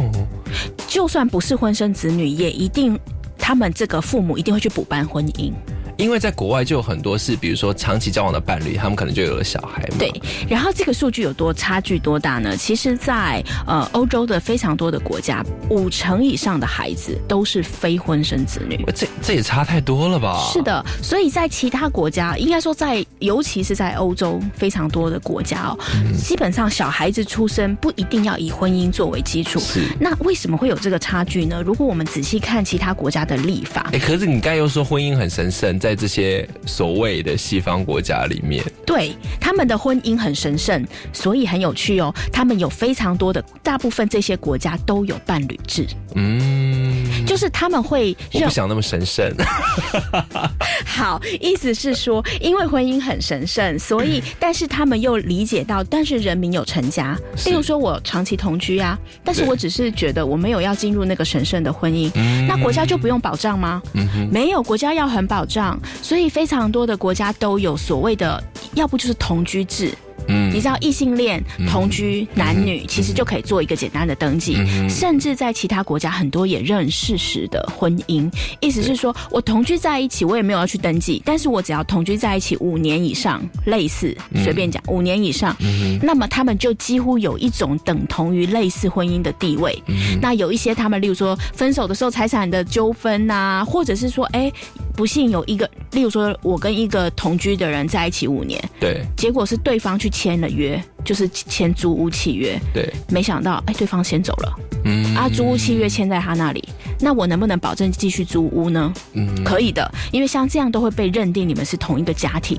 [0.87, 2.99] 就算不是婚生子女，也一定
[3.37, 5.53] 他们这个父母一定会去补办婚姻。
[6.03, 9.97] 因为在国外就有很多是，比如说长期交往的伴侣，他们可能就有了小孩嘛。
[10.01, 10.13] 对，
[10.49, 12.57] 然后这个数据有多差距多大呢？
[12.57, 18.85] 其实在，呃欧洲的非常多的国家，五成以上的孩子都是非婚生子女。
[18.97, 20.51] 这这也差太多了吧？
[20.53, 29.61] 是，的，所以在其他国家，应该说在，尤其是在欧洲非常多的国家哦，嗯基本上小孩子出生不一定要以婚姻作为基础。
[29.61, 29.85] 是。
[30.01, 31.63] 那为什么会有这个差距呢？
[31.65, 42.13] 如果我们仔细看其他国家的立法哎、，可是你刚才又说婚姻很神圣，在这些所谓的西方国家里面，对他们的婚姻很神圣，所以很有趣哦。
[42.33, 49.33] 他们有非常多的，大部分这些国家都有伴侣制，嗯，就是他们会认我不想那么神圣。
[50.85, 57.51] 好，意思是说，因为婚姻很神圣，所以 但是他们又理解到，但是人民有成家，是。
[57.51, 62.11] 例如说我长期同居啊，但是我只是觉得我没有要进入那个神圣的婚姻，
[62.47, 63.83] 那国家就不用保障吗？
[63.95, 68.43] 嗯，没有，国家要很保障，所以非常多的国家都有所谓的，
[68.75, 69.93] 要不就是同居制。
[70.29, 70.51] 嗯。
[70.55, 84.45] 你知道异性恋同居男女其实就可以做一个简单的登记，嗯甚至在其他国家很多也认事实的婚姻，意思是说我同居在一起，我也没有要去登记，但是我只要同居在一起五年以上，类似嗯。
[84.45, 85.57] 随便讲五年以上，
[86.01, 89.83] 那么他们就几乎有一种等同于类似婚姻的地位。
[89.89, 94.53] 嗯那有一些他们，例如说分手的时候财产的纠纷呐，或者是说，哎，
[94.95, 99.03] 不幸有一个，例如说我跟一个同居的人在一起五年，对。
[99.17, 105.15] 结果是对方去签了约，就是签租屋契约，对，没想到哎，对方先走了，嗯。
[105.15, 106.63] 啊，租屋契约签在他那里，
[107.01, 108.93] 那我能不能保证继续租屋呢？
[109.15, 109.43] 嗯。
[109.45, 112.59] 可以的，因为像这样都会被认定你们是同一个家庭，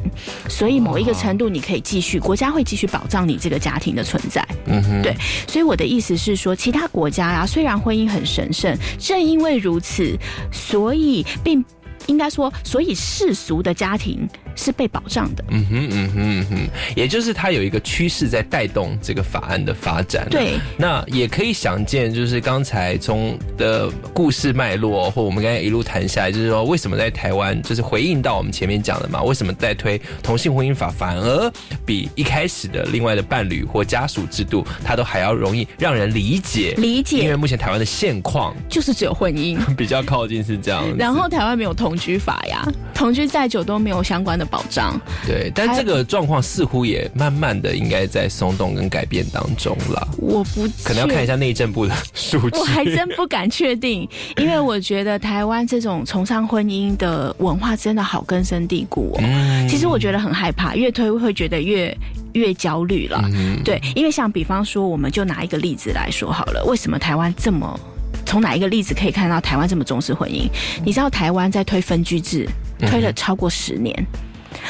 [0.50, 4.46] 所以某一个程度你可以继续，国家会继续保障你这个家庭的存在。
[4.66, 5.16] 嗯哼，对，
[5.48, 10.18] 所以我的意思是说，其他国家啊，虽然婚姻很神圣，正因为如此，
[10.52, 11.64] 所以并
[12.08, 15.44] 应该说，所以世俗的家庭是被保障的。
[15.50, 16.58] 嗯哼，嗯哼，嗯哼，
[16.96, 20.28] 也就是它有一个趋势在带动这个法案的发展。
[20.30, 31.52] 对，那也可以想见，就是刚才从的故事脉络，或我们刚才一路谈下来，就是说为什么在台湾，就是回应到我们前面讲的嘛，为什么在推同性婚姻法，反而
[31.86, 36.74] 比一开始的另外的伴侣或家属制度，它都还要容易让人理解。
[36.78, 45.00] 理解因为目前台湾的现况就是只有婚姻， 比较靠近是这样，然后台湾没有同居法呀，同居再久都没有相关的保障。
[45.28, 50.08] 对，但这个状况似乎也慢慢的应该在松动跟改变当中了。
[50.18, 51.34] 我不可能要看一下。
[51.34, 52.60] 内政部的数据。
[52.60, 59.20] 我还真不敢确定，因为我觉得台湾这种崇尚婚姻的文化真的好根深蒂固哦。
[59.24, 61.98] 嗯其实我觉得很害怕，越推会觉得越
[62.34, 63.20] 越焦虑了。
[63.34, 67.78] 嗯对，因为像比方说，我们就拿一个例子来说好了，为什么台湾这么？
[68.24, 70.48] 从哪一个例子可以看到台湾这么重视婚姻？
[70.86, 72.48] 你知道台湾在推分居制，
[72.80, 74.06] 推了超过十年。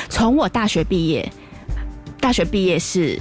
[0.09, 1.31] 从我大学毕业，
[2.19, 3.19] 大学毕业是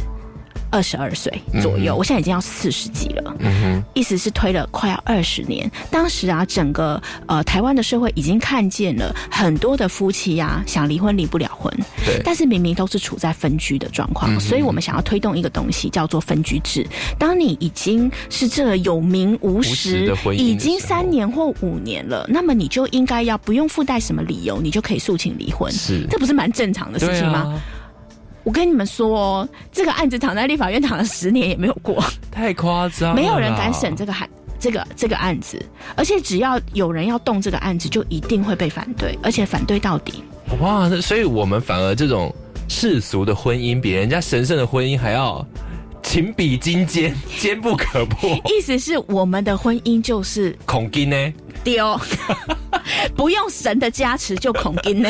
[0.72, 1.30] 二十二岁
[1.62, 3.37] 左右，我现在已经要四十几了。
[3.40, 5.70] 嗯意思是推了快要二十年。
[5.90, 11.72] 当时啊，整个呃台湾的社会已经看见了很多的夫妻啊想离婚离不了婚，
[12.24, 16.87] 但是明明都是处在分居的状况，所以我们想要推动一个东西叫做分居制。
[17.18, 25.70] 当你已经是这个有名无无实已经三年或五年了，那么你就应该要不用附带什么理由，你就可以诉请离婚。
[25.70, 27.61] 是这不是蛮正常的事情吗？
[28.42, 32.02] 啊，我跟你们说哦，这个案子躺在立法院躺了十年也没有过。
[32.31, 34.28] 太夸张了，没有人敢审这个案
[34.59, 35.64] 这个这个案子，
[35.96, 40.22] 而且只要有人要动这个案子，就一定会被反对，而且反对到底。
[40.61, 40.88] 哇！
[40.88, 42.35] 那所以我们反而这种
[42.68, 45.44] 世俗的婚姻，比人家神圣的婚姻还要
[46.02, 48.31] 情比金坚， 坚不可破。
[48.44, 51.33] 意思是我们的婚姻就是恐金呢？
[51.64, 51.98] 丢，
[53.16, 55.08] 不 不用神的加持就恐惊呢。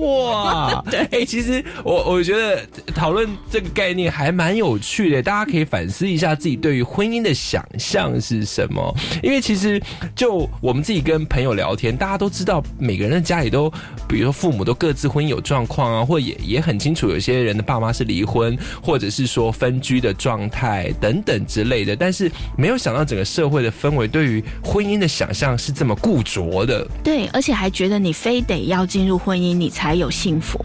[0.00, 2.62] 哇， 对，哎、其实我我觉得
[2.94, 8.94] 讨论这个概念还蛮有趣的，大家可以反思一下自己对于婚姻的想象是什么。
[9.22, 9.82] 因为其实
[10.14, 13.68] 就我们自己跟朋友聊天，大家都知道每个人的家里都，
[14.06, 21.96] 比如说父母都各自婚姻有状况啊，或也也很清楚有些人的爸妈是离婚，或者是说分居的状态等等之类的。
[21.96, 26.86] 但是没有想到整个社会的氛围对于婚姻的想象是这么固着的。
[27.02, 30.58] 对，而且还觉得你非得要进入婚姻，你才有幸福。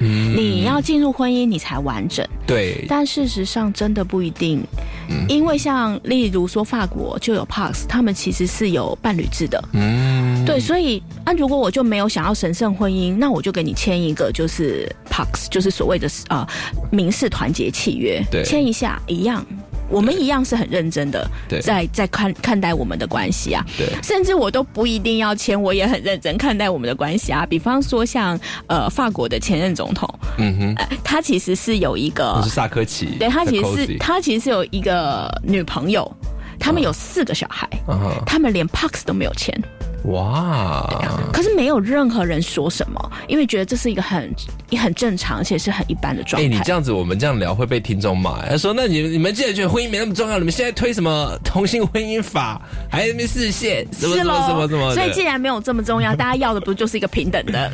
[0.00, 2.24] 嗯你要进入婚姻，你才完整。
[2.46, 4.62] 对，但事实上真的不一定，
[5.08, 9.60] 嗯因为像例如说法国就有 Pax，他们其实是有伴侣制的。
[9.72, 16.46] 嗯，对，所以啊，如果我就没有想要神圣婚姻，那我就给你签一个就是 Pax，就是所谓的呃
[16.92, 19.44] 民事团结契约，对签一下一样。
[19.88, 21.26] 我们一样是很认真的，
[21.62, 23.86] 在在看看待我们的关系啊，对。
[24.02, 27.46] 甚至我都不一定要签，我也很认真看待我们的关系啊。
[27.46, 30.08] 比方说像呃法国的前任总统，
[30.38, 30.74] 嗯哼。
[30.76, 36.10] 呃，他其实是有一个我是萨科齐，对他其实是他其实是有一个女朋友，
[36.58, 37.68] 他们有四个小孩，
[38.26, 39.58] 他们连 Pax 都没有签，
[40.04, 40.86] 哇，
[41.32, 44.32] 可是没有任何人说什么，因为觉得这是一个很
[44.70, 46.56] 也很正常，而且是很一般的状态哎、态。
[46.56, 48.46] 你这样子，我们这样聊会被听众骂。
[48.46, 54.94] 他说：“那你你们既然觉得婚姻没那么重要，你们现在推什么同性婚姻法，还在那边视线什么什么什么什么？
[54.94, 57.70] 所以既然没有这么重要，大家要的不就是一个平等的，看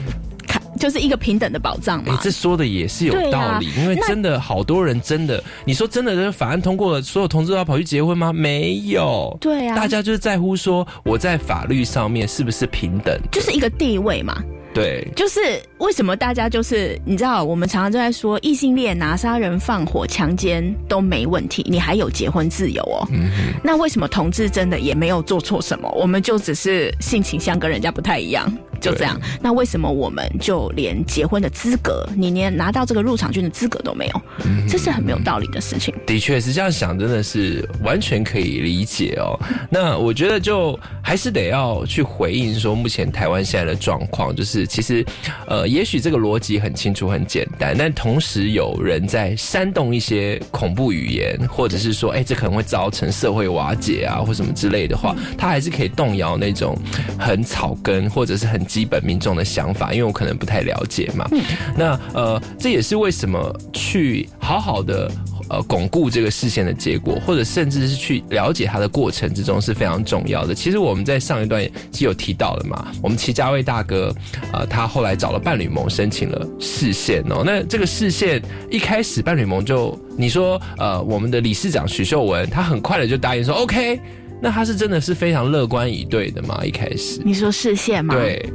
[0.84, 2.18] 就是一个平等的保障哎、吗？
[2.22, 8.34] 这说的也是有道理，因为真的好多人真的，你说真的，这个法案通过了，所有同志都要跑去结婚吗？
[8.34, 14.44] 没有，对啊大家就是在乎说我在法律上面是不是平等，就是一个地位嘛。
[14.74, 15.40] 对，就是
[15.78, 23.08] 为什么大家就是你知道，我们常常都在说异性恋拿杀人、放火、强奸都没问题，你还有结婚自由哦。
[23.10, 23.30] 嗯
[23.62, 25.88] 那为什么同志真的也没有做错什么？
[25.92, 28.52] 我们就只是性倾向跟人家不太一样，
[28.84, 29.20] 就这样。
[29.40, 34.22] 那为什么我们就连结婚的资格，你连拿到这个入场券的资格都没有？
[34.68, 35.94] 这是很没有道理的事情。
[36.06, 39.38] 的确是这样想，真的是完全可以理解哦。
[39.70, 45.04] 那我觉得就还是得要去回应说，目前台湾现在的状况，就是其实
[45.46, 56.76] 呃，也许这个逻辑很清楚、很简单，但同时有人在煽动一些恐怖语言，或者是说，哎，这可能会造成社会瓦解啊，或什么之类的话，它还是可以动摇那种
[57.18, 61.30] 很草根或者是很基本民众的想法，因为我可能不太了解嘛。
[61.76, 65.08] 那呃，这也是为什么去好好的
[65.48, 70.52] 呃巩固这个视线的结果，或者甚至是去了解它的过程之中是非常重要的。
[70.52, 71.62] 其实我们在上一段
[71.92, 74.12] 是有提到的嘛，我们齐家卫大哥
[74.52, 77.44] 呃，他后来找了伴侣盟申请了视线哦。
[77.46, 84.00] 那这个视线一开始伴侣盟就你说呃，我们的理事长徐秀文，他很快的就答应说 OK。
[84.40, 86.64] 那他是真的是非常乐观以对的嘛？
[86.64, 88.50] 一开始，你说视线吗？，对，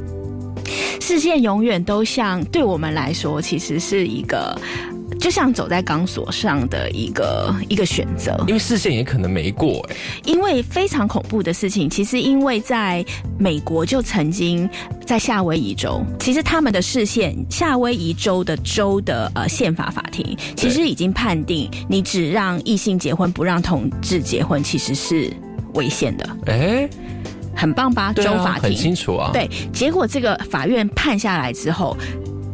[1.00, 4.56] 视线永远都像对我们来说，其实是一个。
[5.18, 13.04] 就像走在钢索上的一个一个选择，因为视线也可能没过哎、因为非常恐怖的事情，其实因为在
[13.38, 14.66] 美国就曾经
[15.04, 25.30] 在夏威夷州，其实他们的视线，夏威夷州的州的呃宪法法庭，其实已经判定你只让异性结婚，不让同志结婚，其实是
[25.74, 26.88] 违宪的，哎、
[27.54, 28.12] 很棒吧？
[28.12, 29.30] 对啊，州法庭很清楚啊。
[29.32, 31.96] 对，结果这个法院判下来之后。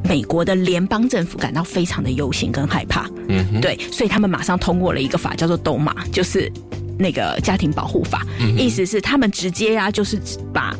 [0.09, 6.49] 美国的联邦政府感到非常的忧心跟害怕，嗯哼，对，所以他们马上通过了一个法，叫做“斗马”，就是
[6.97, 10.17] 那个家庭保护法，嗯意思是他们直接啊，就是
[10.53, 10.77] 把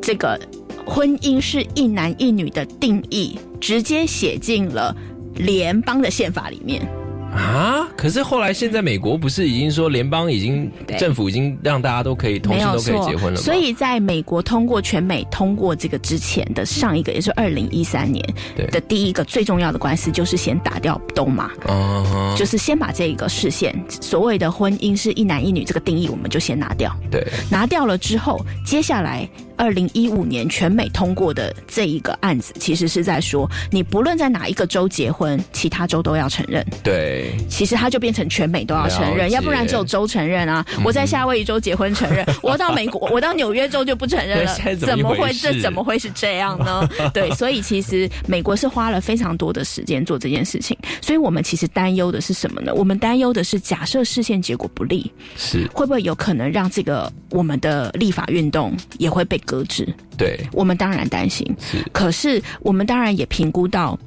[0.00, 0.40] 这个
[0.86, 4.96] 婚姻是一男一女的定义，直接写进了
[5.34, 6.88] 联邦的宪法里面。
[7.32, 13.44] 啊，可是后来现在美国不是已经说联邦已经政府已经让大家都可以同没有性都可以错结婚了吗？
[13.44, 18.24] 所以在美国通过全美通过这个之前的上一个，也是二零一三年
[18.70, 21.50] 的第一个最重要的官司，就是先打掉斗马。
[21.68, 26.94] 嗯哼，就是先把这个视线，所谓的婚姻是一男一女这个定义，我们就先拿掉。
[27.10, 29.28] 对，拿掉了之后，接下来
[29.60, 36.66] 二零一五年全美通过的这一个案子，其实是在说，你不论在哪一个州结婚，其他州都要承认。
[36.82, 40.64] 对，其实它就变成全美都要承认，要不然只有州承认啊。
[40.82, 46.88] 我在夏威夷州结婚承认， 我到美国，我到纽约州就不承认了， 怎么怎么会这怎么会是这样呢？
[47.12, 52.72] 对，所以其实美国是花了非常多的时间做这件事情，所以我们其实担忧的是什么呢？
[52.74, 59.92] 我们担忧的是，假设视线结果不利，是，会不会有可能让这个我们的立法运动也会被搁置？
[60.16, 63.98] 对，我们当然担心，是，可是我们当然也评估到，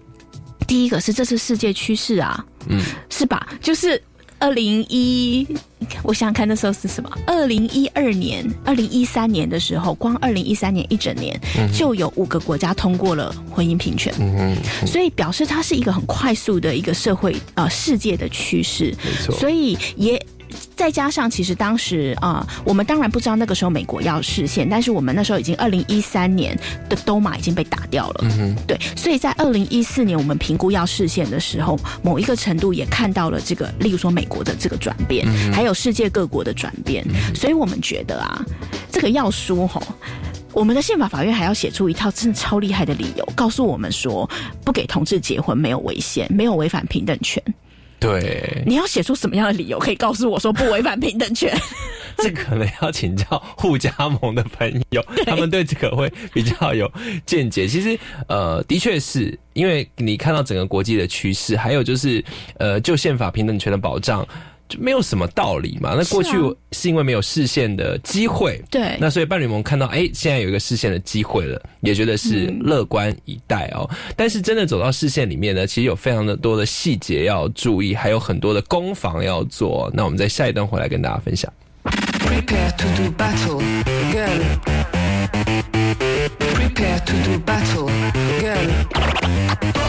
[0.66, 3.48] 第一个是这是世界趋势啊，嗯，是吧？
[3.60, 4.02] 就是。
[4.40, 5.48] 二零一，
[6.04, 7.10] 我想想看那时候是什么？
[7.26, 11.40] 二零一二年、二零一三年的时候，光二零一三年一整年、
[11.74, 14.14] 就有五个国家通过了婚姻平权。
[14.20, 20.22] 嗯，所以表示它是一个很快速的一个社会呃世界的趋势，没错所以也。
[20.76, 26.58] 再加上，其实当时啊、我们当然不知道那个时候美国要视线，但是我们那时候已经二零一三年
[26.90, 37.06] 的都马已经被打掉了，嗯对，所以在二零一四年我们评估要视线的时候，某一个程度也看到了这个，例如说美国的这个转变，还有世界各国的转变，
[37.36, 38.44] 所以我们觉得啊，
[38.92, 39.82] 这个要说吼。
[40.52, 44.30] 我们的宪法法院还要写出一套真的超厉害的理由，告诉我们说
[44.64, 47.42] 不给同志结婚没有违宪，没有违反平等权。
[48.04, 51.58] 对，你要写出什么样的理由可以告诉我说不违反平等权？
[52.18, 53.26] 这可能要请教
[53.58, 53.90] 互加
[54.22, 56.92] 盟的朋友，他们对这个会比较有
[57.26, 57.66] 见解。
[57.66, 57.98] 其实，
[58.28, 62.24] 呃，的确是因为你看到整个国际的趋势，还有就是，
[62.58, 64.28] 呃，就宪法平等权的保障。
[64.70, 65.96] 就没有什么道理嘛？
[65.98, 66.32] 那过去
[66.72, 73.90] 是因为没有视线的机会，对那所以伴侣盟看到，哎、现在有一个视线的机会了，也觉得是乐观以待哦。
[74.16, 79.92] 但是真的走到视线里面呢，其实有非常的多的细节要注意，还有很多的攻防要做。
[79.94, 81.52] 那我们在下一段回来跟大家分享。
[81.84, 83.62] Prepare to do battle,
[84.12, 84.40] girl.
[86.40, 87.90] Prepare to do battle,
[88.40, 89.83] girl.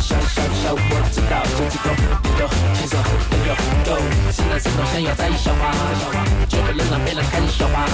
[0.00, 0.78] 笑笑笑，我
[1.12, 1.92] 知道，就知道，
[2.24, 2.98] 知道，轻松，
[3.30, 3.48] 能够
[3.84, 3.88] 够。
[4.32, 5.62] 虽然知道想要再笑话？
[6.48, 7.84] 绝不能让别人看笑话。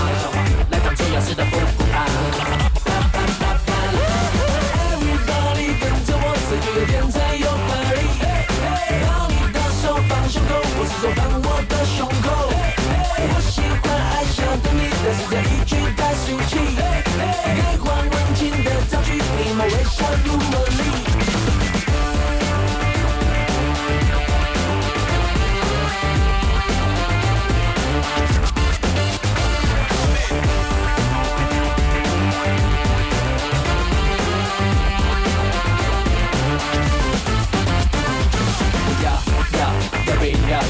[0.70, 2.06] 来场最原始的疯狂。
[4.86, 6.54] Everybody 跟着我，我
[11.42, 11.74] 我的。
[13.18, 15.74] 我喜欢爱笑的你，但是这一句
[16.24, 16.54] 俗气。
[17.82, 20.95] 温情的造句，你们微笑如梦里。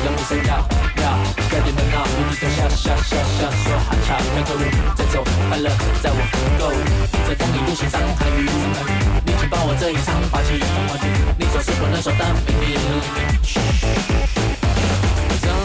[0.07, 0.15] 从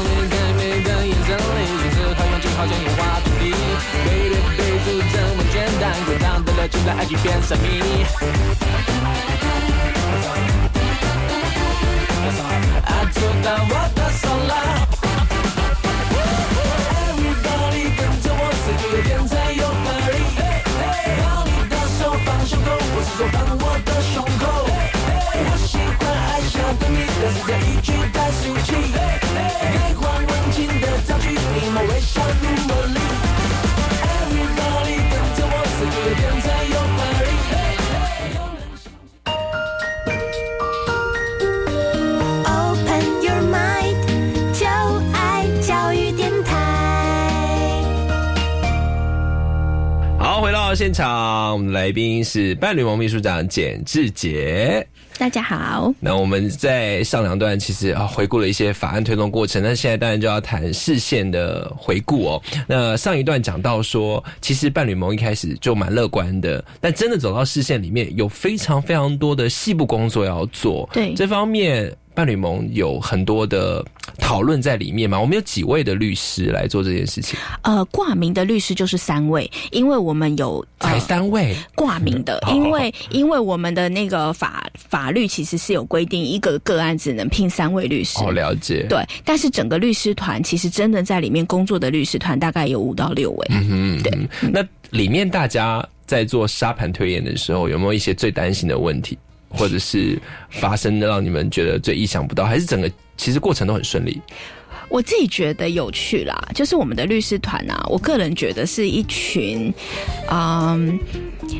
[0.05, 3.41] 你暧昧的眼神里，心思和用尽好像烟花土地。
[4.05, 7.69] 背对背走这么简单，滚烫的热情让爱情变神秘。
[12.83, 14.00] 啊，走到我
[23.29, 23.50] 口，
[50.81, 54.83] 现场，我们的来宾是伴侣盟秘书长简志杰。
[55.15, 62.41] 大家好，那我们在上两段其实啊回顾了一些法案推动过程，那现在当然就要谈视线的回顾哦。
[62.67, 70.89] 那上一段讲到说，其实伴侣盟一开始就蛮乐观的，但真的走到视线里面，有非常非常多的细部工作要做。
[70.91, 71.95] 对这方面。
[72.13, 73.83] 伴侣盟有很多的
[74.17, 75.19] 讨论在里面嘛？
[75.19, 77.39] 我们有几位的律师来做这件事情？
[77.63, 88.19] 呃，挂名的律师就是三位，因为我们有、呃、才三位，挂名的，因为因为我们的那个法法律其实是有规定，一个个案只能聘三位律师。
[88.23, 88.85] 哦，了解。
[88.89, 93.47] 对，但是整个律师团其实真的在里面工作的律师团大概有五到六位。
[93.49, 94.51] 嗯哼，对。
[94.51, 99.17] 那里面大家在做沙盘推演的时候，有没有一些最担心的问题，
[99.51, 104.19] 或者是发生的让你们觉得最意想不到，还是整个其实过程都很顺利？
[104.89, 109.73] 我自己觉得有趣啦，就是我们的律师团啊，我个人觉得是一群，
[110.29, 110.99] 嗯，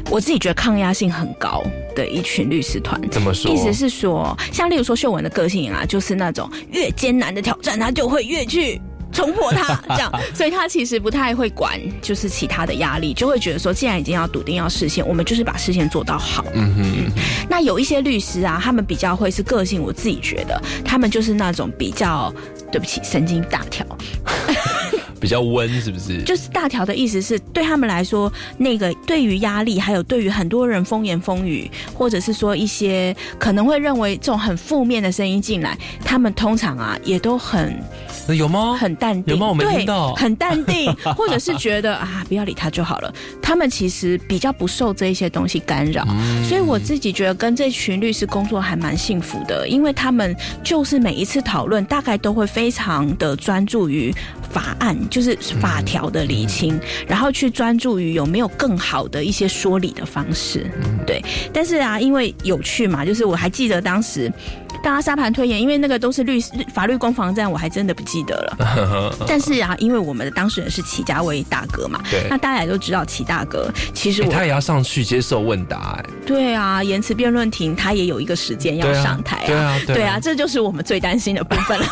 [0.10, 1.64] 我自己觉得抗压性很高
[1.96, 3.02] 的一群律师团。
[3.10, 3.50] 怎么说？
[3.50, 8.82] 意思是说，像例如说秀文的个性啊，就是那种越艰难的挑战，他就会越去。
[9.12, 16.46] 冲破它， 这样，所以他其实不太会管，就是其他的压力，就会觉得说，既然已经要笃定要实现，我们就是把事情做到好。
[16.54, 17.12] 嗯哼，
[17.50, 22.34] 那有一些律师啊，他们比较会是个性，我自己觉得他们就是那种比较，
[22.72, 23.86] 对不起，神经大条。
[25.20, 26.24] 比较温，是不是？
[26.24, 37.80] 就是大条的意思是对他们来说，那个对于压力，还有对于很多人风言风语，或者是说一些可能会认为这种很负面的声音进来，他们通常啊也都很
[38.34, 38.78] 有吗？
[38.80, 43.14] 很淡定，有吗我没对听到很淡定， 或者是觉得啊不要理他就好了。
[43.42, 54.14] 他们其实比较不受这一些东西干扰，嗯所以我自己觉得跟这群律师工作还蛮幸福的，因为他们就是每一次讨论，大概都会非常的专注于
[54.50, 60.70] 法案，就是法条的厘清，然后去专注于有没有更好的一些说理的方式。
[61.06, 61.22] 对，
[61.54, 64.32] 但是啊，因为有趣嘛，就是我还记得当时。
[64.84, 69.16] 大家沙盘推演，因为那个都是律师法律攻防战，我还真的不记得了。
[69.28, 81.86] 但是啊，因为我们的当事人是齐家威大哥嘛，对那大家也都知道齐大哥，其实他也要上去接受问答、哎，对啊，言辞辩论庭他也有一个时间要上台对啊对啊对啊，这就是我们最担心的部分了。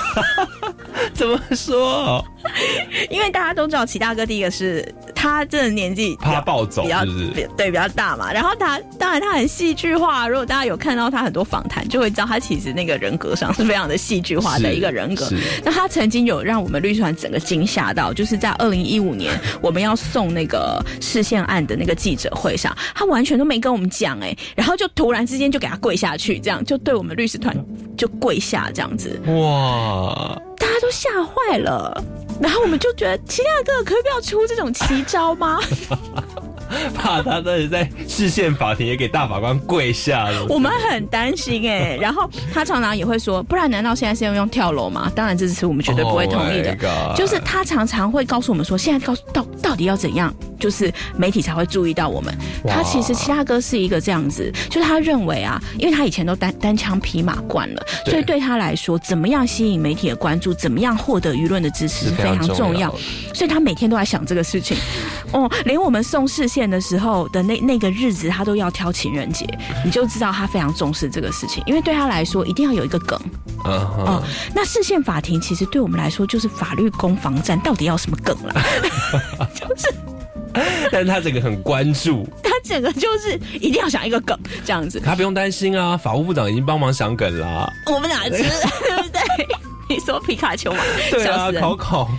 [1.13, 2.23] 怎么说？
[3.09, 7.03] 因为大家都知道齐大哥，第一个是他这个年纪比较怕暴走比较
[7.57, 15.29] 对比较大嘛，然后他当然他很戏剧化，如果大家有看到他很多访谈，就会知道他其实那个人格上是非常的戏剧化的一个人格。
[15.63, 27.55] 那他曾经有让我们律师团整个惊吓到，就是在二零一五年我们要送那个视线案的那个记者会上，他完全都没跟我们讲哎、然后就突然之间就给他跪下去，这样就对我们律师团
[27.97, 29.19] 就跪下这样子。
[29.27, 32.03] 哇，大家都吓坏了。
[32.41, 35.59] 然后我们就觉得齐亚哥可以不要出这种奇招吗？
[36.93, 40.45] 怕他真的在视线法庭也给大法官跪下了。
[40.47, 45.11] 我们很担心哎、 然后他常常也会说，不然难道现在是要用跳楼吗？
[45.15, 46.70] 当然这是我们绝对不会同意的。
[46.70, 52.36] Oh 就是他常常会告诉我们说，现在告诉到到底要怎样，就是媒体才会注意到我们。
[52.67, 62.95] 他其实齐大哥是一个这样子，就是他认为啊，因为他以前都单单枪匹马惯了，所以对他来说，怎么样吸引媒体的关注，怎么样获得舆论的支持是非常重重要要。
[63.34, 64.78] 所以他每天都在想这个事情。
[65.32, 69.47] 哦，连我们送视线的时候的那那个日子，他都要挑情人节，
[69.86, 73.18] 你就知道他非常重视这个事情，因为对他来说，一定要有一个梗。
[73.64, 73.72] 嗯
[74.05, 78.62] 哦，，那视线法庭其实对我们来说就是法律攻防战，到底要什么梗啦？
[80.91, 84.99] 但是他整个很关注，他整个就是一定要想一个梗这样子。
[84.99, 87.72] 他不用担心啊，法务部长已经帮忙想梗啦。
[87.86, 89.22] 我们哪知 对不对？
[89.89, 90.83] 你说皮卡丘嘛？
[91.11, 92.09] 对啊考考，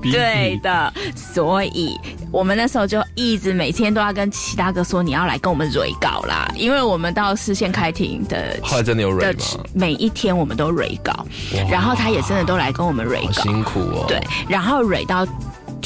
[0.00, 1.98] 比比对的，所以
[2.30, 9.64] 我们那时候就一直每天都要跟齐大哥说你要来跟我们蕊稿啦，因为我们到视线开庭的后来真的有蕊的吗？
[9.74, 11.26] 每一天我们都蕊稿，
[11.68, 14.04] 然后他也真的都来跟我们蕊好稿，辛苦哦。
[14.06, 15.26] 对，然后蕊到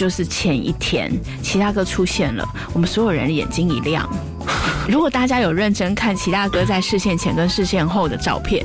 [0.01, 2.43] 就是前一天，齐大哥出现了，
[2.73, 4.09] 我们所有人眼睛一亮。
[4.89, 8.65] 如果大家有认真看齐大哥在视线前跟视线后的照片，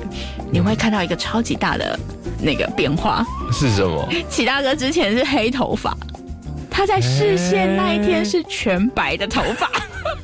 [0.49, 1.99] 你会看到一个超级大的
[2.39, 3.25] 那个变化。
[3.51, 4.07] 是什么？
[4.29, 5.93] 齐大哥之前是黑头发，
[6.71, 9.69] 他在视线那一天是全白的头发，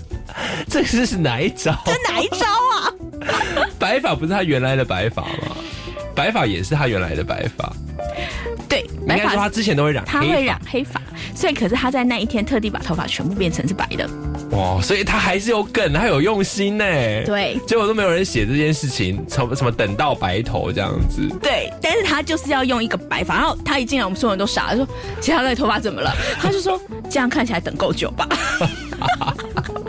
[0.69, 1.77] 这是是哪一招？
[1.85, 3.67] 这哪一招啊？
[3.77, 5.57] 白发不是他原来的白发吗？
[6.15, 7.69] 白发也是他原来的白发。
[8.71, 11.01] 对，应该说他之前都会染，他会染黑发，
[11.35, 14.09] 所以可是他在那一天特地把头发全部变成是白的。
[14.51, 16.85] 哇，所以他还是有梗，他有用心呢。
[17.25, 21.27] 对结果都没有人写这件事情，什么什么等到白头这样子。
[21.41, 24.87] 对，但是他就是要用一个白发，然后他一进来，我们所有人都傻了，说
[25.19, 26.15] 其他的头发怎么了？
[26.41, 28.25] 他就说这样看起来等够久吧？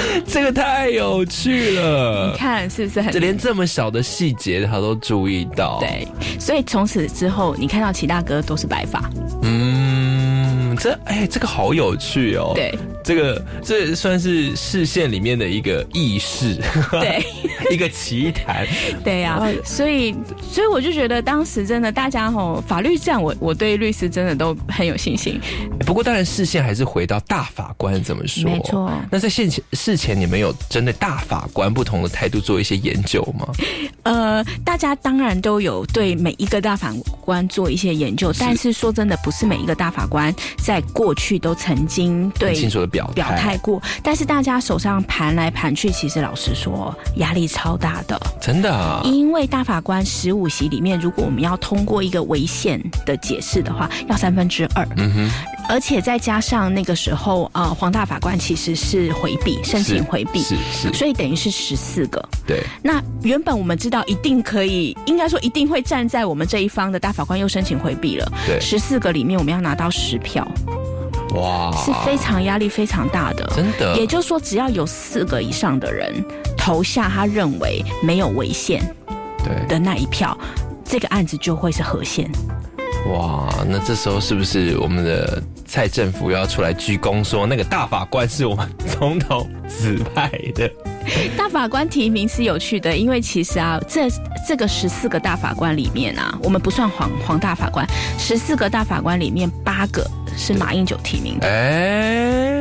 [0.26, 6.06] 这个太有趣了你，看是不是很这连这么小的细节他都注意到。，对？
[6.38, 9.10] 所以从此之后，你看到齐大哥都是白发，
[9.42, 12.52] 嗯，这哎，这个好有趣哦。
[12.54, 16.56] 对，这个这算是视线里面的一个意识，
[16.90, 17.24] 对，
[17.70, 18.66] 一个奇谈。
[19.04, 20.14] 对呀、所以
[20.50, 25.40] 所以我就觉得当时真的大家吼法律战，我我对律师真的都很有信心。
[25.86, 28.44] 不过当然，视线还是回到大法官怎么说？
[28.44, 33.48] 没错那在现前事前，你们有针对大法官不同的态度做一些研究吗？
[34.04, 43.82] 呃，大家当然都有对每一个大法官做一些研究，但是说真的，不是每一个大法官在过去都曾经对很清楚的表态表态过。
[44.04, 48.20] 但是大家手上盘来盘去，其实老实说，压力超大的。
[48.40, 54.86] 真的啊，因为大法官十五席里面，如果我们要通过一个违宪的解释的话，要三分之二。
[54.96, 55.30] 嗯哼，
[55.68, 62.22] 而且再加上那个时候，呃，黄大法官其实是回避，申请回避，是是，所以等于是十四个。
[62.46, 68.30] 对，那原本我们知道一定可以，应该说一定会站在我们这一方的大法官又申请回避了。
[68.46, 70.46] 对十四个里面我们要拿到十票，
[71.34, 73.44] 哇，是非常压力非常大的。
[73.54, 76.24] 真的，也就是说，只要有四个以上的人
[76.56, 78.82] 投下他认为没有违宪
[79.44, 80.36] 对，的那一票，
[80.84, 82.30] 这个案子就会是合宪。
[83.10, 88.68] 哇，那这时候是不是我们的蔡政府要出来鞠躬，说那个大法官是我们
[89.00, 90.70] 总统指派的？
[91.36, 94.08] 大法官提名是有趣的，因为其实啊，这
[94.46, 97.84] 这个十四个大法官里面啊，我们不算黄黄大法官，
[98.18, 102.60] 十四个大法官里面八个是马英九提名的，哎，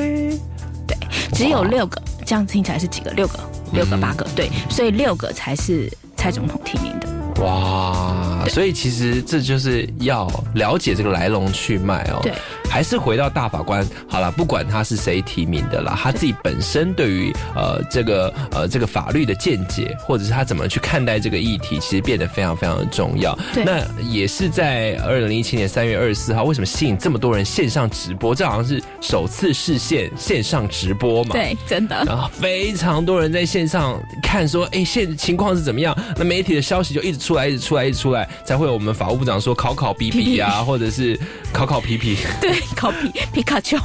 [0.87, 0.97] 对，
[1.33, 3.11] 只有六个，这样听起来是几个？
[3.11, 3.39] 六个，
[3.73, 7.07] 六个，八个，对，所以六个才是蔡总统提名的。
[7.43, 12.19] 哇，所以其实这就是要了解这个来龙去脉哦。
[12.21, 12.33] 对，
[12.71, 23.37] 还是回到大法官好了，不管他是谁提名的啦，他自己本身对于呃这个呃这个法律的见解，或者是他怎么去看待这个议题，其实变得非常非常的重要。
[23.53, 28.33] 对那也是在二零一七年三月二十四号，为什么吸引这么多人线上直播？
[28.33, 31.33] 这好像是首次视线线上直播嘛？。
[31.33, 32.01] 对，真的。
[32.05, 35.93] 然后非常多人在线上看，说，哎，现情况是怎么样？
[36.15, 41.19] 那媒体的消息就一直出来，一直出来，一直出来，才会有我们法务部长说考考比比呀，或者是
[41.51, 43.77] 考考皮皮， 对，考皮皮卡丘，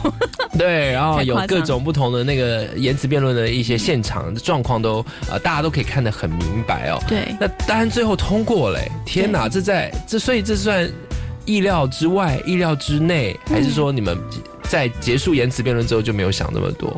[0.59, 7.03] 对，然后有各种不同的那个言辞辩论的一些现场的状况都，呃，大家都可以看得很明白哦。
[7.09, 7.35] 对。
[7.41, 10.91] 那当然最后通过嘞，天哪，这在这所以这算
[11.45, 14.19] 意料之外、意料之内，还是说你们
[14.65, 16.97] 在结束言辞辩论之后就没有想那么多？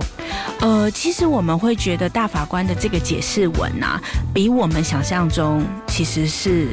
[0.61, 4.01] 呃，其实我们会觉得大法官的这个解释文啊，
[4.33, 6.69] 比我们想象中其实是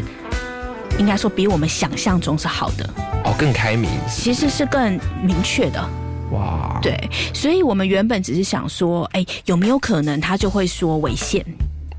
[0.98, 2.90] 应该说比我们想象中是好的，
[3.26, 5.84] 哦，更开明其实是更明确的。
[6.32, 6.98] 哇，对，
[7.34, 11.44] 所以我们原本只是想说，哎，有没有可能他就会说违宪？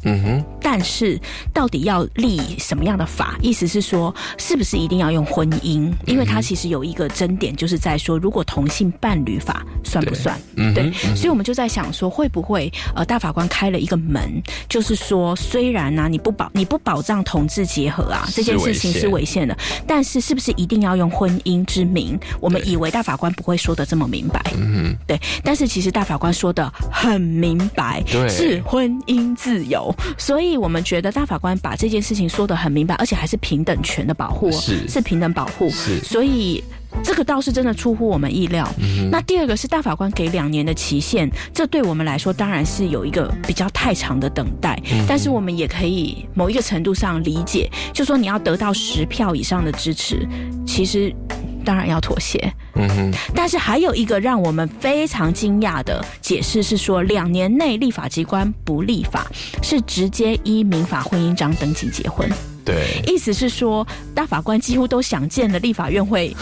[0.04, 0.44] 嗯哼。
[0.68, 1.16] 但是
[1.54, 3.38] 到底要立什么样的法？
[3.40, 5.92] 意思是说，是不是一定要用婚姻？
[6.06, 10.36] 因为它其实有一个争点，就是在说，如果同性伴侣法算不算？
[10.56, 10.92] 嗯对。
[11.06, 19.46] 嗯，所以我们就在想说，会不会呃，大法官开了一个门，就是说，虽然呢、你不保你不保障同志结合啊，这件事情是违宪。
[19.46, 19.56] 的，
[19.86, 22.18] 但是是不是一定要用婚姻之名？
[22.40, 28.28] 我们以为大法官不会说的这么明白，嗯对，但是其实大法官说的很明白，对。
[28.28, 36.62] 是婚姻自由，所以我们觉得大法官把这件事情说的很明白，而且还是平等权的保护哦，是平等保护，是所以。
[37.04, 38.68] 这个倒是真的出乎我们意料。
[38.78, 50.26] 嗯那第二个是大法官给两年的期限，这对我们来说当然是有一个比较太长的等待，嗯但是我们也可以某一个程度上理解，就说你要得到十票以上的支持，
[50.66, 51.14] 其实
[51.64, 52.52] 当然要妥协。
[52.74, 59.26] 嗯哼，但是还有一个让我们非常惊讶的解释是说，两年内立法机关不立法，
[59.62, 62.28] 是直接依民法婚姻章登记结婚。
[62.66, 66.36] 对，意思是说，大法官几乎都想见了立法院会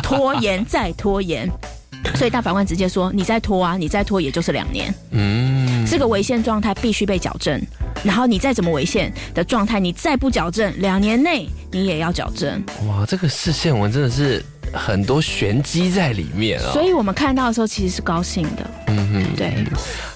[0.00, 1.50] 拖延再拖延，
[2.14, 4.94] 所以大法官直接说：“你再拖啊，你再拖也就是两年。
[5.10, 7.60] 嗯，这个违宪状态必须被矫正，
[8.04, 12.64] 然后你再怎么违宪的状态，你再不矫正，两年内你也要矫正。
[12.88, 19.52] 哇，这个视线文真的是很多玄机在里面啊、所以我们看到的时候其实是高兴的，嗯哼，对。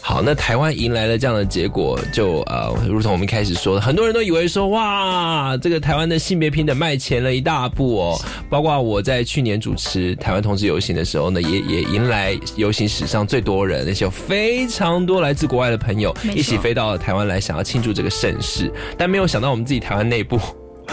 [0.01, 8.21] 好，那台湾迎来了这样的结果，就呃，如同我们一开始说的，很多人都以为说，哇，这个台湾的性别平等迈前了一大步哦。
[8.49, 18.73] 包括我在去年主持台湾同志游行的时候呢，也也迎来游行史上最多人，那些有非常多来自国外的朋友一起飞到台湾来，想要庆祝这个盛世。
[18.99, 20.41] 但没有想到我们自己台湾内部。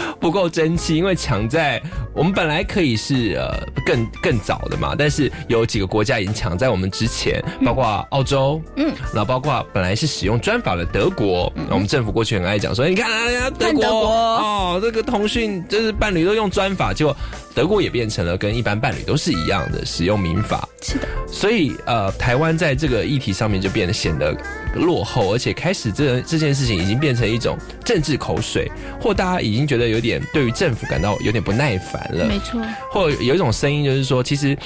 [0.20, 1.80] 不够争气，因为抢在
[2.12, 3.54] 我们本来可以是呃
[3.86, 11.66] 更更早的嘛，但是有几个国家已经抢在我们之前，包括澳洲，嗯，然后包括本来是使用专法的德国，嗯。
[11.70, 13.84] 我们政府过去很爱讲说，你看啊，德国。
[13.86, 17.16] 哦，这个通讯就是伴侣都用专法，结果
[17.58, 24.32] 德国也变成了跟一般伴侣都是一样的使用民法，是的，所以呃，台湾在这个议题上面就变得显得
[24.76, 34.56] 落后，而且开始这这件事情已经变成一种政治口水，或大家已经觉得有点对于政府感到有点不耐烦了，没错，或有一种声音就是说，其实。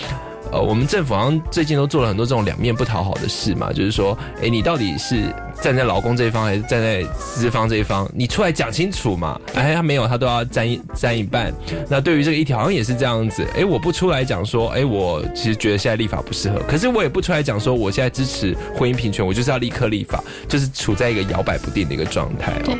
[0.52, 8.08] 呃，我们政府好像最近都做了很多这种两面不讨好的事嘛，就是说，哎，你到底是站在劳工这一方还是站在资方这一方？
[8.14, 9.40] 你出来讲清楚嘛。
[9.54, 11.52] 哎，他没有，他都要占一占一半。
[11.88, 13.46] 那对于这个议题好像也是这样子。
[13.56, 22.76] 哎，我不出来讲说，哎，我其实觉得现在立法不适合，可是我也不出来讲说，我现在支持婚姻平权，我就是要立刻立法，就是处在一个摇摆不定的一个状态哦。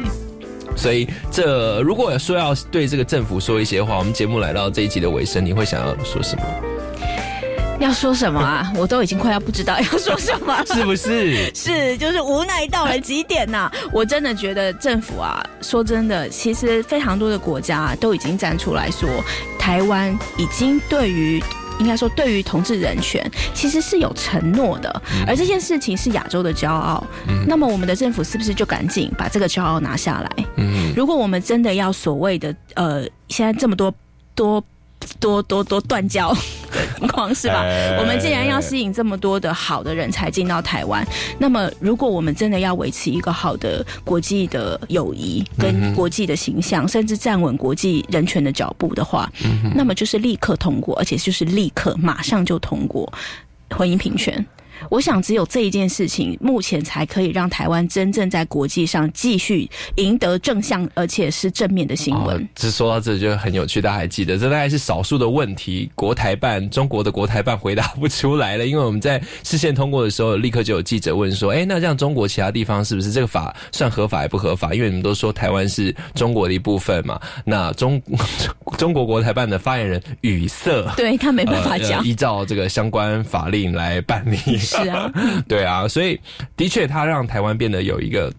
[0.76, 6.42] 所以，这如果说要对这个政府说一些话，我们节目来到这一集的尾声，你会想要说什么？
[7.80, 8.72] 要说什么啊？
[8.76, 10.64] 我都已经快要不知道要说什么了。
[10.74, 11.50] 是不是？
[11.54, 19.08] 是，就是无奈到了极点呐、我真的觉得政府啊，说真的，其实非常多的国家都已经站出来说，
[19.58, 21.42] 台湾已经对于。
[21.78, 27.02] 应该说，对于同志人权，其实是有承诺的，而这件事情是亚洲的骄傲。
[27.48, 30.44] 那么，我们的政府是不是就赶紧把这个骄傲拿下来？
[30.58, 33.92] 嗯，如果我们真的要所谓的呃，现在这么多
[34.34, 34.62] 多
[35.20, 37.62] 多多多断交的情况， 是吧？
[37.62, 41.06] 哎我们既然要吸引这么多的好的人才进到台湾，
[41.38, 49.30] 那么如果我们真的要维持一个好的国际的友谊跟国际的形象，甚至站稳国际人权的脚步的话，
[49.74, 53.10] 那么就是立刻通过，而且就是立刻马上就通过
[53.70, 54.44] 婚姻平权。
[54.90, 62.36] 我想，只有这一件事情，目前才可以让台湾真正在国际上继续赢得正向而且是正面的新闻。
[62.36, 74.74] 哦，这说到这就很有趣，大家还记得，这大概是少数的问题，国台办中国的国台办回答不出来了，因为我们在视线通过的时候，立刻就有记者问说，哎，那这样中国其他地方是不是这个法算合法还不合法？
[74.74, 78.00] 因为你们都说台湾是中国的一部分嘛，那中
[78.78, 80.72] 中国国台办的发言人语塞。
[80.96, 84.38] 对他没办法呃讲，依照这个相关法令来办理。
[84.72, 85.12] 是啊，
[85.48, 86.20] 对啊，所以
[86.56, 88.32] 的确，它让台湾变得有一个。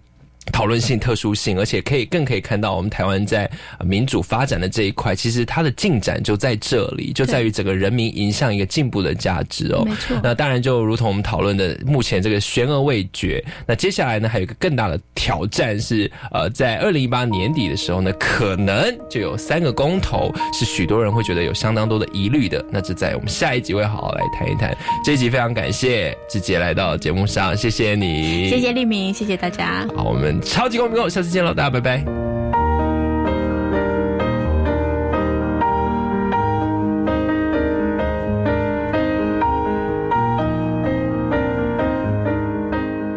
[0.51, 9.83] 讨论性、特殊性，而且可以更可以看到我们台湾在呃民主发展的这一块，其实它的进展就在这里，就在于整个人民迎向一个进步的价值哦。
[9.85, 13.43] 没错那当然，就如同我们讨论的，目前这个悬而未决。
[13.65, 22.63] 那接下来呢，还有一个更大的挑战是，呃，在二零一八年底的时候呢，可能就有三个公投是许多人会觉得有相当多的疑虑的。
[22.69, 24.75] 那这在我们下一集会好好来谈一谈。
[25.03, 29.87] 这一集非常感谢志杰来到节目上，谢谢你，谢谢立明，谢谢大家。
[29.95, 32.05] 好，我超级光明哦下次见喽大家拜拜。